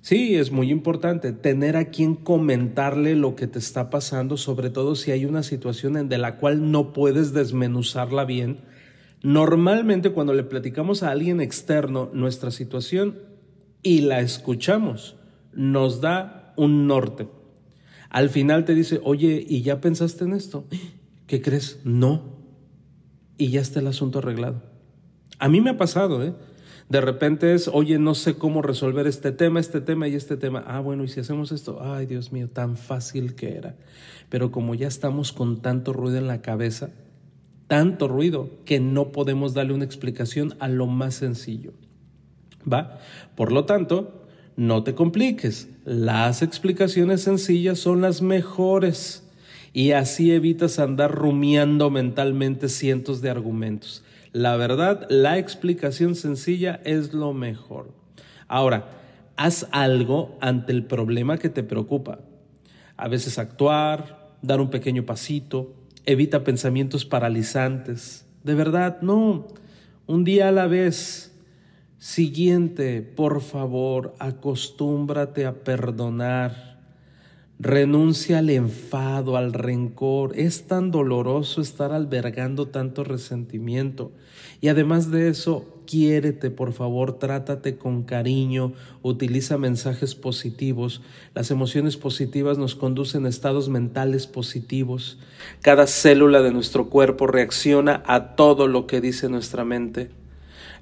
Sí, 0.01 0.35
es 0.35 0.51
muy 0.51 0.71
importante 0.71 1.33
tener 1.33 1.75
a 1.75 1.85
quien 1.89 2.15
comentarle 2.15 3.15
lo 3.15 3.35
que 3.35 3.47
te 3.47 3.59
está 3.59 3.89
pasando, 3.89 4.37
sobre 4.37 4.69
todo 4.69 4.95
si 4.95 5.11
hay 5.11 5.25
una 5.25 5.43
situación 5.43 5.97
en 5.97 6.21
la 6.21 6.37
cual 6.37 6.71
no 6.71 6.93
puedes 6.93 7.33
desmenuzarla 7.33 8.23
bien 8.23 8.59
Normalmente 9.23 10.11
cuando 10.11 10.33
le 10.33 10.43
platicamos 10.43 11.03
a 11.03 11.11
alguien 11.11 11.41
externo 11.41 12.09
nuestra 12.13 12.51
situación 12.51 13.19
y 13.81 14.01
la 14.01 14.19
escuchamos, 14.19 15.15
nos 15.53 16.01
da 16.01 16.53
un 16.55 16.87
norte. 16.87 17.27
Al 18.09 18.29
final 18.29 18.65
te 18.65 18.75
dice, 18.75 19.01
oye, 19.03 19.43
¿y 19.47 19.61
ya 19.61 19.81
pensaste 19.81 20.23
en 20.23 20.33
esto? 20.33 20.65
¿Qué 21.27 21.41
crees? 21.41 21.79
No. 21.83 22.37
Y 23.37 23.49
ya 23.49 23.61
está 23.61 23.79
el 23.79 23.87
asunto 23.87 24.19
arreglado. 24.19 24.63
A 25.39 25.49
mí 25.49 25.61
me 25.61 25.71
ha 25.71 25.77
pasado, 25.77 26.23
¿eh? 26.23 26.33
De 26.89 27.01
repente 27.01 27.53
es, 27.53 27.67
oye, 27.67 27.99
no 27.99 28.15
sé 28.15 28.37
cómo 28.37 28.61
resolver 28.61 29.07
este 29.07 29.33
tema, 29.33 29.59
este 29.59 29.81
tema 29.81 30.07
y 30.07 30.15
este 30.15 30.37
tema. 30.37 30.63
Ah, 30.65 30.79
bueno, 30.79 31.03
y 31.03 31.09
si 31.09 31.19
hacemos 31.19 31.51
esto, 31.51 31.79
ay, 31.81 32.05
Dios 32.05 32.31
mío, 32.31 32.49
tan 32.49 32.77
fácil 32.77 33.35
que 33.35 33.57
era. 33.57 33.75
Pero 34.29 34.51
como 34.51 34.73
ya 34.73 34.87
estamos 34.87 35.33
con 35.33 35.61
tanto 35.61 35.91
ruido 35.91 36.17
en 36.17 36.27
la 36.27 36.41
cabeza, 36.41 36.91
tanto 37.67 38.07
ruido 38.07 38.49
que 38.65 38.79
no 38.79 39.11
podemos 39.11 39.53
darle 39.53 39.73
una 39.73 39.85
explicación 39.85 40.55
a 40.59 40.67
lo 40.67 40.87
más 40.87 41.15
sencillo. 41.15 41.73
¿Va? 42.71 42.99
Por 43.35 43.51
lo 43.51 43.65
tanto, 43.65 44.25
no 44.55 44.83
te 44.83 44.95
compliques. 44.95 45.69
Las 45.85 46.41
explicaciones 46.41 47.21
sencillas 47.21 47.79
son 47.79 48.01
las 48.01 48.21
mejores 48.21 49.23
y 49.73 49.91
así 49.91 50.31
evitas 50.31 50.79
andar 50.79 51.11
rumiando 51.11 51.89
mentalmente 51.89 52.67
cientos 52.67 53.21
de 53.21 53.29
argumentos. 53.29 54.03
La 54.33 54.55
verdad, 54.57 55.05
la 55.09 55.37
explicación 55.37 56.15
sencilla 56.15 56.81
es 56.83 57.13
lo 57.13 57.33
mejor. 57.33 57.91
Ahora, 58.47 58.89
haz 59.35 59.67
algo 59.71 60.37
ante 60.41 60.71
el 60.71 60.83
problema 60.83 61.37
que 61.37 61.49
te 61.49 61.63
preocupa. 61.63 62.19
A 62.97 63.07
veces 63.07 63.37
actuar, 63.37 64.35
dar 64.41 64.59
un 64.59 64.69
pequeño 64.69 65.05
pasito, 65.05 65.73
evita 66.07 66.43
pensamientos 66.43 67.05
paralizantes. 67.05 68.25
De 68.43 68.55
verdad, 68.55 69.01
no. 69.01 69.47
Un 70.07 70.23
día 70.23 70.47
a 70.47 70.51
la 70.51 70.65
vez. 70.65 71.35
Siguiente, 71.99 73.01
por 73.01 73.41
favor, 73.41 74.15
acostúmbrate 74.19 75.45
a 75.45 75.63
perdonar. 75.63 76.79
Renuncia 77.59 78.39
al 78.39 78.49
enfado, 78.49 79.35
al 79.35 79.51
rencor. 79.51 80.37
Es 80.37 80.65
tan 80.67 80.91
doloroso 80.91 81.59
estar 81.59 81.91
albergando 81.91 82.67
tanto 82.67 83.03
resentimiento. 83.03 84.11
Y 84.61 84.69
además 84.69 85.11
de 85.11 85.27
eso, 85.27 85.76
quiérete, 85.87 86.51
por 86.51 86.73
favor, 86.73 87.13
trátate 87.17 87.77
con 87.77 88.03
cariño, 88.03 88.73
utiliza 89.01 89.57
mensajes 89.57 90.13
positivos. 90.13 91.01
Las 91.33 91.49
emociones 91.49 91.97
positivas 91.97 92.59
nos 92.59 92.75
conducen 92.75 93.25
a 93.25 93.29
estados 93.29 93.69
mentales 93.69 94.27
positivos. 94.27 95.17
Cada 95.63 95.87
célula 95.87 96.43
de 96.43 96.51
nuestro 96.51 96.89
cuerpo 96.89 97.25
reacciona 97.25 98.03
a 98.05 98.35
todo 98.35 98.67
lo 98.67 98.85
que 98.85 99.01
dice 99.01 99.29
nuestra 99.29 99.65
mente 99.65 100.11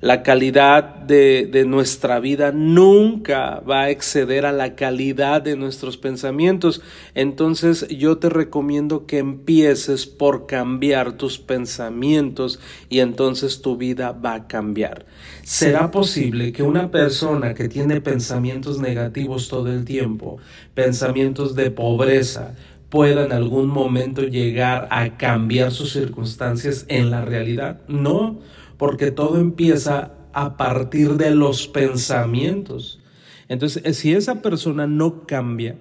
la 0.01 0.23
calidad 0.23 0.83
de, 0.83 1.65
nuestra 1.65 2.19
vida 2.19 2.51
nunca 2.51 3.61
va 3.61 3.83
a 3.83 3.89
exceder 3.89 4.45
a 4.45 4.51
la 4.51 4.75
calidad 4.75 5.41
de 5.41 5.55
nuestros 5.55 5.97
pensamientos. 5.97 6.81
Entonces 7.13 7.87
yo 7.87 8.17
te 8.17 8.29
recomiendo 8.29 9.05
que 9.05 9.19
empieces 9.19 10.05
por 10.05 10.45
cambiar 10.45 11.13
tus 11.13 11.39
pensamientos 11.39 12.59
y 12.89 12.99
entonces 12.99 13.61
tu 13.61 13.77
vida 13.77 14.11
va 14.11 14.33
a 14.33 14.47
cambiar. 14.47 15.05
¿Será 15.43 15.91
posible 15.91 16.51
que 16.51 16.63
una 16.63 16.91
persona 16.91 17.53
que 17.53 17.69
tiene 17.69 18.01
pensamientos 18.01 18.79
negativos 18.79 19.47
todo 19.47 19.71
el 19.71 19.85
tiempo, 19.85 20.37
pensamientos 20.73 21.55
de 21.55 21.71
pobreza, 21.71 22.55
pueda 22.89 23.25
en 23.25 23.31
algún 23.31 23.67
momento 23.67 24.21
llegar 24.21 24.87
a 24.91 25.17
cambiar 25.17 25.71
sus 25.71 25.91
circunstancias 25.91 26.85
en 26.87 27.11
la 27.11 27.23
realidad? 27.23 27.81
No 27.87 28.39
porque 28.77 29.11
todo 29.11 29.39
empieza 29.39 30.13
a 30.33 30.57
partir 30.57 31.15
de 31.15 31.31
los 31.31 31.67
pensamientos. 31.67 32.99
Entonces, 33.47 33.83
eh, 33.85 33.93
si 33.93 34.13
esa 34.13 34.41
persona 34.41 34.87
no 34.87 35.25
cambia, 35.25 35.77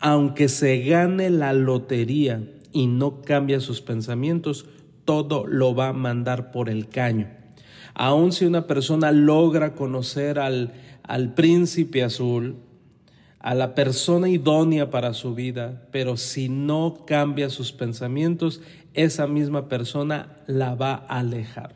aunque 0.00 0.48
se 0.48 0.78
gane 0.80 1.30
la 1.30 1.52
lotería 1.52 2.42
y 2.72 2.86
no 2.86 3.22
cambia 3.22 3.60
sus 3.60 3.80
pensamientos, 3.80 4.66
todo 5.04 5.46
lo 5.46 5.74
va 5.74 5.88
a 5.88 5.92
mandar 5.92 6.50
por 6.50 6.68
el 6.68 6.88
caño. 6.88 7.28
Aun 7.94 8.32
si 8.32 8.44
una 8.44 8.66
persona 8.66 9.10
logra 9.12 9.74
conocer 9.74 10.38
al, 10.38 10.74
al 11.02 11.32
príncipe 11.34 12.02
azul, 12.02 12.56
a 13.38 13.54
la 13.54 13.74
persona 13.74 14.28
idónea 14.28 14.90
para 14.90 15.14
su 15.14 15.34
vida, 15.34 15.86
pero 15.92 16.16
si 16.16 16.48
no 16.48 17.04
cambia 17.06 17.48
sus 17.48 17.72
pensamientos, 17.72 18.60
esa 18.92 19.26
misma 19.26 19.68
persona 19.68 20.36
la 20.46 20.74
va 20.74 20.94
a 21.08 21.20
alejar. 21.20 21.75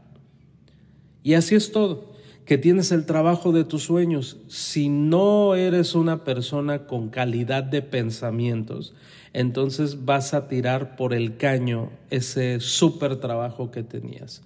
Y 1.22 1.34
así 1.34 1.54
es 1.54 1.72
todo, 1.72 2.12
que 2.44 2.58
tienes 2.58 2.92
el 2.92 3.06
trabajo 3.06 3.52
de 3.52 3.64
tus 3.64 3.84
sueños. 3.84 4.38
Si 4.48 4.88
no 4.88 5.54
eres 5.54 5.94
una 5.94 6.24
persona 6.24 6.86
con 6.86 7.10
calidad 7.10 7.62
de 7.62 7.82
pensamientos, 7.82 8.94
entonces 9.32 10.04
vas 10.04 10.34
a 10.34 10.48
tirar 10.48 10.96
por 10.96 11.14
el 11.14 11.36
caño 11.36 11.90
ese 12.10 12.60
súper 12.60 13.16
trabajo 13.16 13.70
que 13.70 13.82
tenías. 13.82 14.42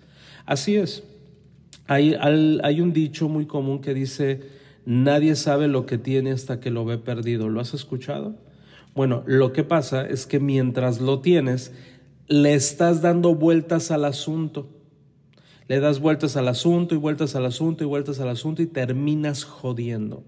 Así 0.46 0.76
es. 0.76 1.04
Hay, 1.86 2.14
hay 2.14 2.80
un 2.80 2.92
dicho 2.92 3.28
muy 3.28 3.46
común 3.46 3.80
que 3.80 3.94
dice, 3.94 4.42
nadie 4.84 5.36
sabe 5.36 5.68
lo 5.68 5.86
que 5.86 5.98
tiene 5.98 6.32
hasta 6.32 6.60
que 6.60 6.70
lo 6.70 6.84
ve 6.84 6.98
perdido. 6.98 7.48
¿Lo 7.48 7.60
has 7.60 7.74
escuchado? 7.74 8.34
Bueno, 8.94 9.22
lo 9.26 9.52
que 9.52 9.64
pasa 9.64 10.06
es 10.06 10.26
que 10.26 10.40
mientras 10.40 11.00
lo 11.00 11.20
tienes, 11.20 11.72
le 12.26 12.54
estás 12.54 13.02
dando 13.02 13.34
vueltas 13.34 13.90
al 13.90 14.04
asunto. 14.04 14.68
Le 15.68 15.80
das 15.80 16.00
vueltas 16.00 16.36
al 16.36 16.48
asunto 16.48 16.94
y 16.94 16.98
vueltas 16.98 17.34
al 17.34 17.46
asunto 17.46 17.84
y 17.84 17.86
vueltas 17.86 18.20
al 18.20 18.28
asunto 18.28 18.62
y 18.62 18.66
terminas 18.66 19.44
jodiendo 19.44 20.22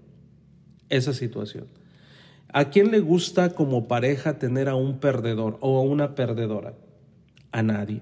esa 0.89 1.13
situación. 1.13 1.67
¿A 2.51 2.69
quién 2.69 2.91
le 2.91 2.99
gusta 2.99 3.53
como 3.53 3.87
pareja 3.87 4.39
tener 4.39 4.69
a 4.69 4.75
un 4.75 4.99
perdedor 4.99 5.57
o 5.61 5.77
a 5.77 5.81
una 5.81 6.15
perdedora? 6.15 6.73
A 7.51 7.61
nadie. 7.61 8.01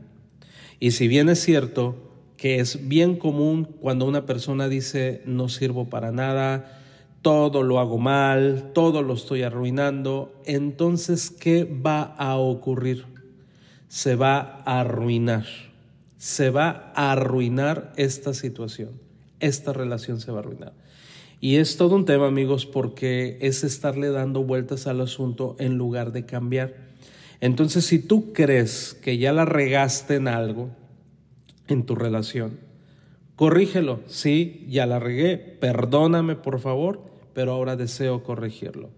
Y 0.80 0.92
si 0.92 1.08
bien 1.08 1.30
es 1.30 1.40
cierto 1.40 1.96
que 2.38 2.60
es 2.60 2.88
bien 2.88 3.18
común 3.18 3.66
cuando 3.82 4.06
una 4.06 4.26
persona 4.26 4.68
dice 4.68 5.22
no 5.26 5.50
sirvo 5.50 5.90
para 5.90 6.12
nada, 6.12 6.82
todo 7.22 7.64
lo 7.64 7.80
hago 7.80 7.98
mal, 7.98 8.72
todo 8.74 9.02
lo 9.02 9.14
estoy 9.14 9.42
arruinando, 9.42 10.32
entonces 10.46 11.32
¿qué 11.32 11.64
va 11.64 12.04
a 12.04 12.38
ocurrir? 12.38 13.16
se 13.96 14.16
va 14.16 14.62
a 14.66 14.82
arruinar. 14.82 15.46
Se 16.26 16.50
va 16.50 16.92
a 16.96 17.12
arruinar 17.12 17.94
esta 17.98 18.34
situación. 18.34 19.00
Esta 19.40 19.74
relación 19.74 20.20
se 20.20 20.32
va 20.32 20.38
a 20.38 20.40
arruinar. 20.40 20.74
Y 21.40 21.58
es 21.58 21.78
todo 21.78 21.96
un 21.96 22.06
tema, 22.06 22.26
amigos, 22.26 22.66
porque 22.66 23.38
es 23.42 23.64
estarle 23.64 24.10
dando 24.10 24.44
vueltas 24.44 24.88
al 24.88 25.02
asunto 25.02 25.56
en 25.60 25.78
lugar 25.78 26.14
de 26.14 26.26
cambiar. 26.26 26.78
Entonces, 27.42 27.86
si 27.86 28.00
tú 28.00 28.34
crees 28.34 28.98
que 29.04 29.20
ya 29.20 29.34
la 29.34 29.46
regaste 29.46 30.16
en 30.16 30.28
algo, 30.28 30.72
en 31.68 31.86
tu 31.86 31.94
relación, 31.94 32.58
corrígelo. 33.36 34.00
Sí, 34.08 34.66
ya 34.68 34.88
la 34.88 34.98
regué, 34.98 35.38
perdóname 35.38 36.36
por 36.38 36.60
favor, 36.60 37.02
pero 37.36 37.52
ahora 37.52 37.76
deseo 37.76 38.24
corregirlo. 38.24 38.90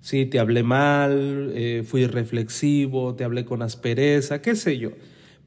Sí, 0.00 0.24
te 0.24 0.38
hablé 0.38 0.62
mal, 0.62 1.52
eh, 1.54 1.84
fui 1.86 2.06
reflexivo, 2.06 3.14
te 3.14 3.24
hablé 3.24 3.44
con 3.44 3.60
aspereza, 3.60 4.40
qué 4.40 4.56
sé 4.56 4.78
yo. 4.78 4.92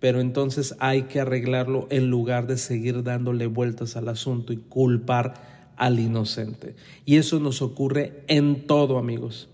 Pero 0.05 0.21
entonces 0.21 0.75
hay 0.77 1.05
que 1.05 1.19
arreglarlo 1.19 1.87
en 1.89 2.11
lugar 2.11 2.45
de 2.45 2.59
seguir 2.59 3.01
dándole 3.01 3.47
vueltas 3.47 3.97
al 3.97 4.07
asunto 4.07 4.53
y 4.53 4.57
culpar 4.57 5.73
al 5.77 5.99
inocente. 5.99 6.75
Y 7.05 7.15
eso 7.15 7.39
nos 7.39 7.63
ocurre 7.63 8.21
en 8.27 8.67
todo, 8.67 8.99
amigos. 8.99 9.49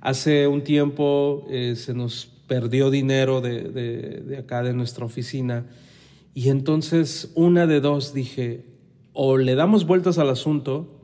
Hace 0.00 0.46
un 0.46 0.64
tiempo 0.64 1.46
eh, 1.50 1.74
se 1.76 1.92
nos 1.92 2.24
perdió 2.46 2.90
dinero 2.90 3.42
de, 3.42 3.64
de 3.64 4.38
acá, 4.38 4.62
de 4.62 4.72
nuestra 4.72 5.04
oficina. 5.04 5.66
Y 6.32 6.48
entonces 6.48 7.30
una 7.34 7.66
de 7.66 7.82
dos 7.82 8.14
dije, 8.14 8.64
o 9.12 9.36
le 9.36 9.54
damos 9.56 9.86
vueltas 9.86 10.16
al 10.16 10.30
asunto 10.30 11.01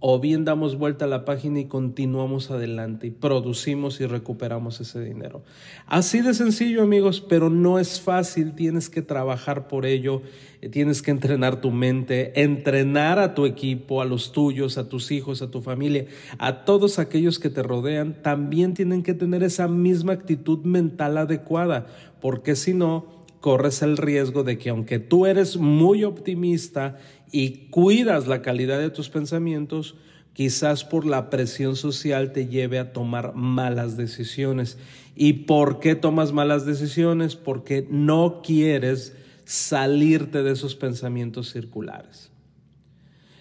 o 0.00 0.18
bien 0.18 0.46
damos 0.46 0.78
vuelta 0.78 1.04
a 1.04 1.08
la 1.08 1.26
página 1.26 1.60
y 1.60 1.66
continuamos 1.66 2.50
adelante 2.50 3.06
y 3.06 3.10
producimos 3.10 4.00
y 4.00 4.06
recuperamos 4.06 4.80
ese 4.80 5.00
dinero. 5.04 5.42
Así 5.86 6.22
de 6.22 6.32
sencillo 6.32 6.82
amigos, 6.82 7.20
pero 7.20 7.50
no 7.50 7.78
es 7.78 8.00
fácil, 8.00 8.54
tienes 8.54 8.88
que 8.88 9.02
trabajar 9.02 9.68
por 9.68 9.84
ello, 9.84 10.22
eh, 10.62 10.70
tienes 10.70 11.02
que 11.02 11.10
entrenar 11.10 11.60
tu 11.60 11.70
mente, 11.70 12.42
entrenar 12.42 13.18
a 13.18 13.34
tu 13.34 13.44
equipo, 13.44 14.00
a 14.00 14.06
los 14.06 14.32
tuyos, 14.32 14.78
a 14.78 14.88
tus 14.88 15.10
hijos, 15.10 15.42
a 15.42 15.50
tu 15.50 15.60
familia, 15.60 16.06
a 16.38 16.64
todos 16.64 16.98
aquellos 16.98 17.38
que 17.38 17.50
te 17.50 17.62
rodean, 17.62 18.22
también 18.22 18.72
tienen 18.72 19.02
que 19.02 19.12
tener 19.12 19.42
esa 19.42 19.68
misma 19.68 20.14
actitud 20.14 20.60
mental 20.64 21.18
adecuada, 21.18 21.86
porque 22.22 22.56
si 22.56 22.72
no, 22.72 23.19
corres 23.40 23.82
el 23.82 23.96
riesgo 23.96 24.44
de 24.44 24.58
que 24.58 24.70
aunque 24.70 24.98
tú 24.98 25.26
eres 25.26 25.56
muy 25.56 26.04
optimista 26.04 26.98
y 27.32 27.68
cuidas 27.70 28.26
la 28.26 28.42
calidad 28.42 28.78
de 28.78 28.90
tus 28.90 29.08
pensamientos, 29.08 29.96
quizás 30.32 30.84
por 30.84 31.06
la 31.06 31.30
presión 31.30 31.76
social 31.76 32.32
te 32.32 32.46
lleve 32.46 32.78
a 32.78 32.92
tomar 32.92 33.34
malas 33.34 33.96
decisiones. 33.96 34.78
¿Y 35.16 35.32
por 35.44 35.80
qué 35.80 35.94
tomas 35.94 36.32
malas 36.32 36.66
decisiones? 36.66 37.36
Porque 37.36 37.86
no 37.90 38.40
quieres 38.42 39.14
salirte 39.44 40.42
de 40.42 40.52
esos 40.52 40.76
pensamientos 40.76 41.50
circulares. 41.50 42.30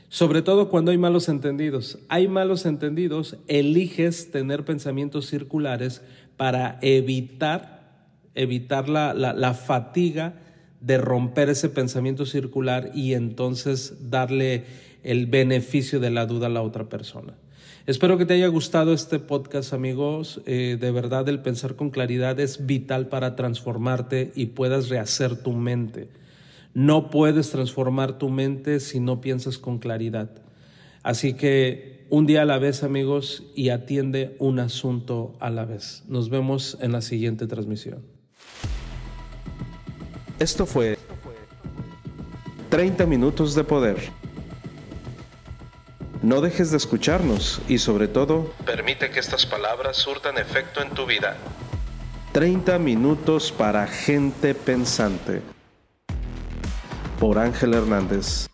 Sobre 0.09 0.41
todo 0.41 0.69
cuando 0.69 0.89
hay 0.89 0.97
malos 0.97 1.29
entendidos. 1.29 1.99
Hay 2.09 2.27
malos 2.27 2.65
entendidos, 2.65 3.38
eliges 3.47 4.31
tener 4.31 4.65
pensamientos 4.65 5.27
circulares 5.27 6.01
para 6.35 6.79
evitar, 6.81 7.78
evitar 8.41 8.89
la, 8.89 9.13
la 9.13 9.54
fatiga 9.54 10.34
de 10.82 10.97
romper 10.97 11.49
ese 11.49 11.69
pensamiento 11.69 12.25
circular 12.25 12.91
y 12.93 13.13
entonces 13.13 14.10
darle 14.10 14.65
el 15.04 15.28
beneficio 15.28 15.99
de 15.99 16.10
la 16.10 16.25
duda 16.25 16.47
a 16.47 16.49
la 16.49 16.62
otra 16.62 16.89
persona. 16.89 17.34
Espero 17.86 18.17
que 18.17 18.25
te 18.25 18.36
haya 18.36 18.47
gustado 18.47 18.93
este 18.93 19.19
podcast, 19.19 19.73
amigos. 19.73 20.41
Eh, 20.45 20.78
de 20.80 20.91
verdad, 20.91 21.28
el 21.28 21.41
pensar 21.41 21.75
con 21.75 21.89
claridad 21.89 22.39
es 22.39 22.65
vital 22.65 23.08
para 23.08 23.36
transformarte 23.36 24.32
y 24.36 24.47
puedas 24.47 24.89
rehacer 24.89 25.41
tu 25.41 25.54
mente. 25.54 26.10
No 26.73 27.10
puedes 27.10 27.49
transformar 27.49 28.17
tu 28.19 28.30
mente 28.30 28.80
si 28.80 28.99
no 28.99 29.21
piensas 29.21 29.58
con 29.58 29.80
claridad. 29.80 30.30
Así 31.02 31.34
que 31.34 32.06
un 32.10 32.28
día 32.28 32.43
a 32.43 32.45
la 32.45 32.60
vez, 32.60 32.84
amigos, 32.84 33.43
y 33.56 33.69
atiende 33.69 34.36
un 34.39 34.60
asunto 34.60 35.36
a 35.39 35.49
la 35.49 35.65
vez. 35.65 36.04
Nos 36.08 36.30
vemos 36.30 36.78
en 36.82 36.91
la 36.91 37.02
siguiente 37.02 37.47
transmisión. 37.47 38.18
Esto 40.39 40.65
fue 40.65 40.97
30 42.69 43.06
minutos 43.06 43.56
de 43.56 43.65
poder. 43.65 43.97
No 46.21 46.39
dejes 46.39 46.71
de 46.71 46.78
escucharnos 46.78 47.62
y 47.67 47.78
sobre 47.78 48.08
todo, 48.08 48.54
permite 48.65 49.10
que 49.10 49.19
estas 49.19 49.45
palabras 49.45 49.97
surtan 49.97 50.38
efecto 50.38 50.82
en 50.82 50.91
tu 50.91 51.06
vida. 51.06 51.36
30 52.32 52.80
minutos 52.80 53.52
para 53.52 53.86
gente 53.86 54.56
pensante. 54.56 55.41
Por 57.19 57.38
Ángel 57.38 57.73
Hernández. 57.73 58.47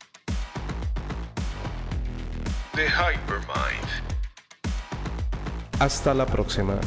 The 2.74 2.88
Hypermind. 2.88 3.90
Hasta 5.80 6.16
la 6.16 6.26
próxima. 6.26 6.80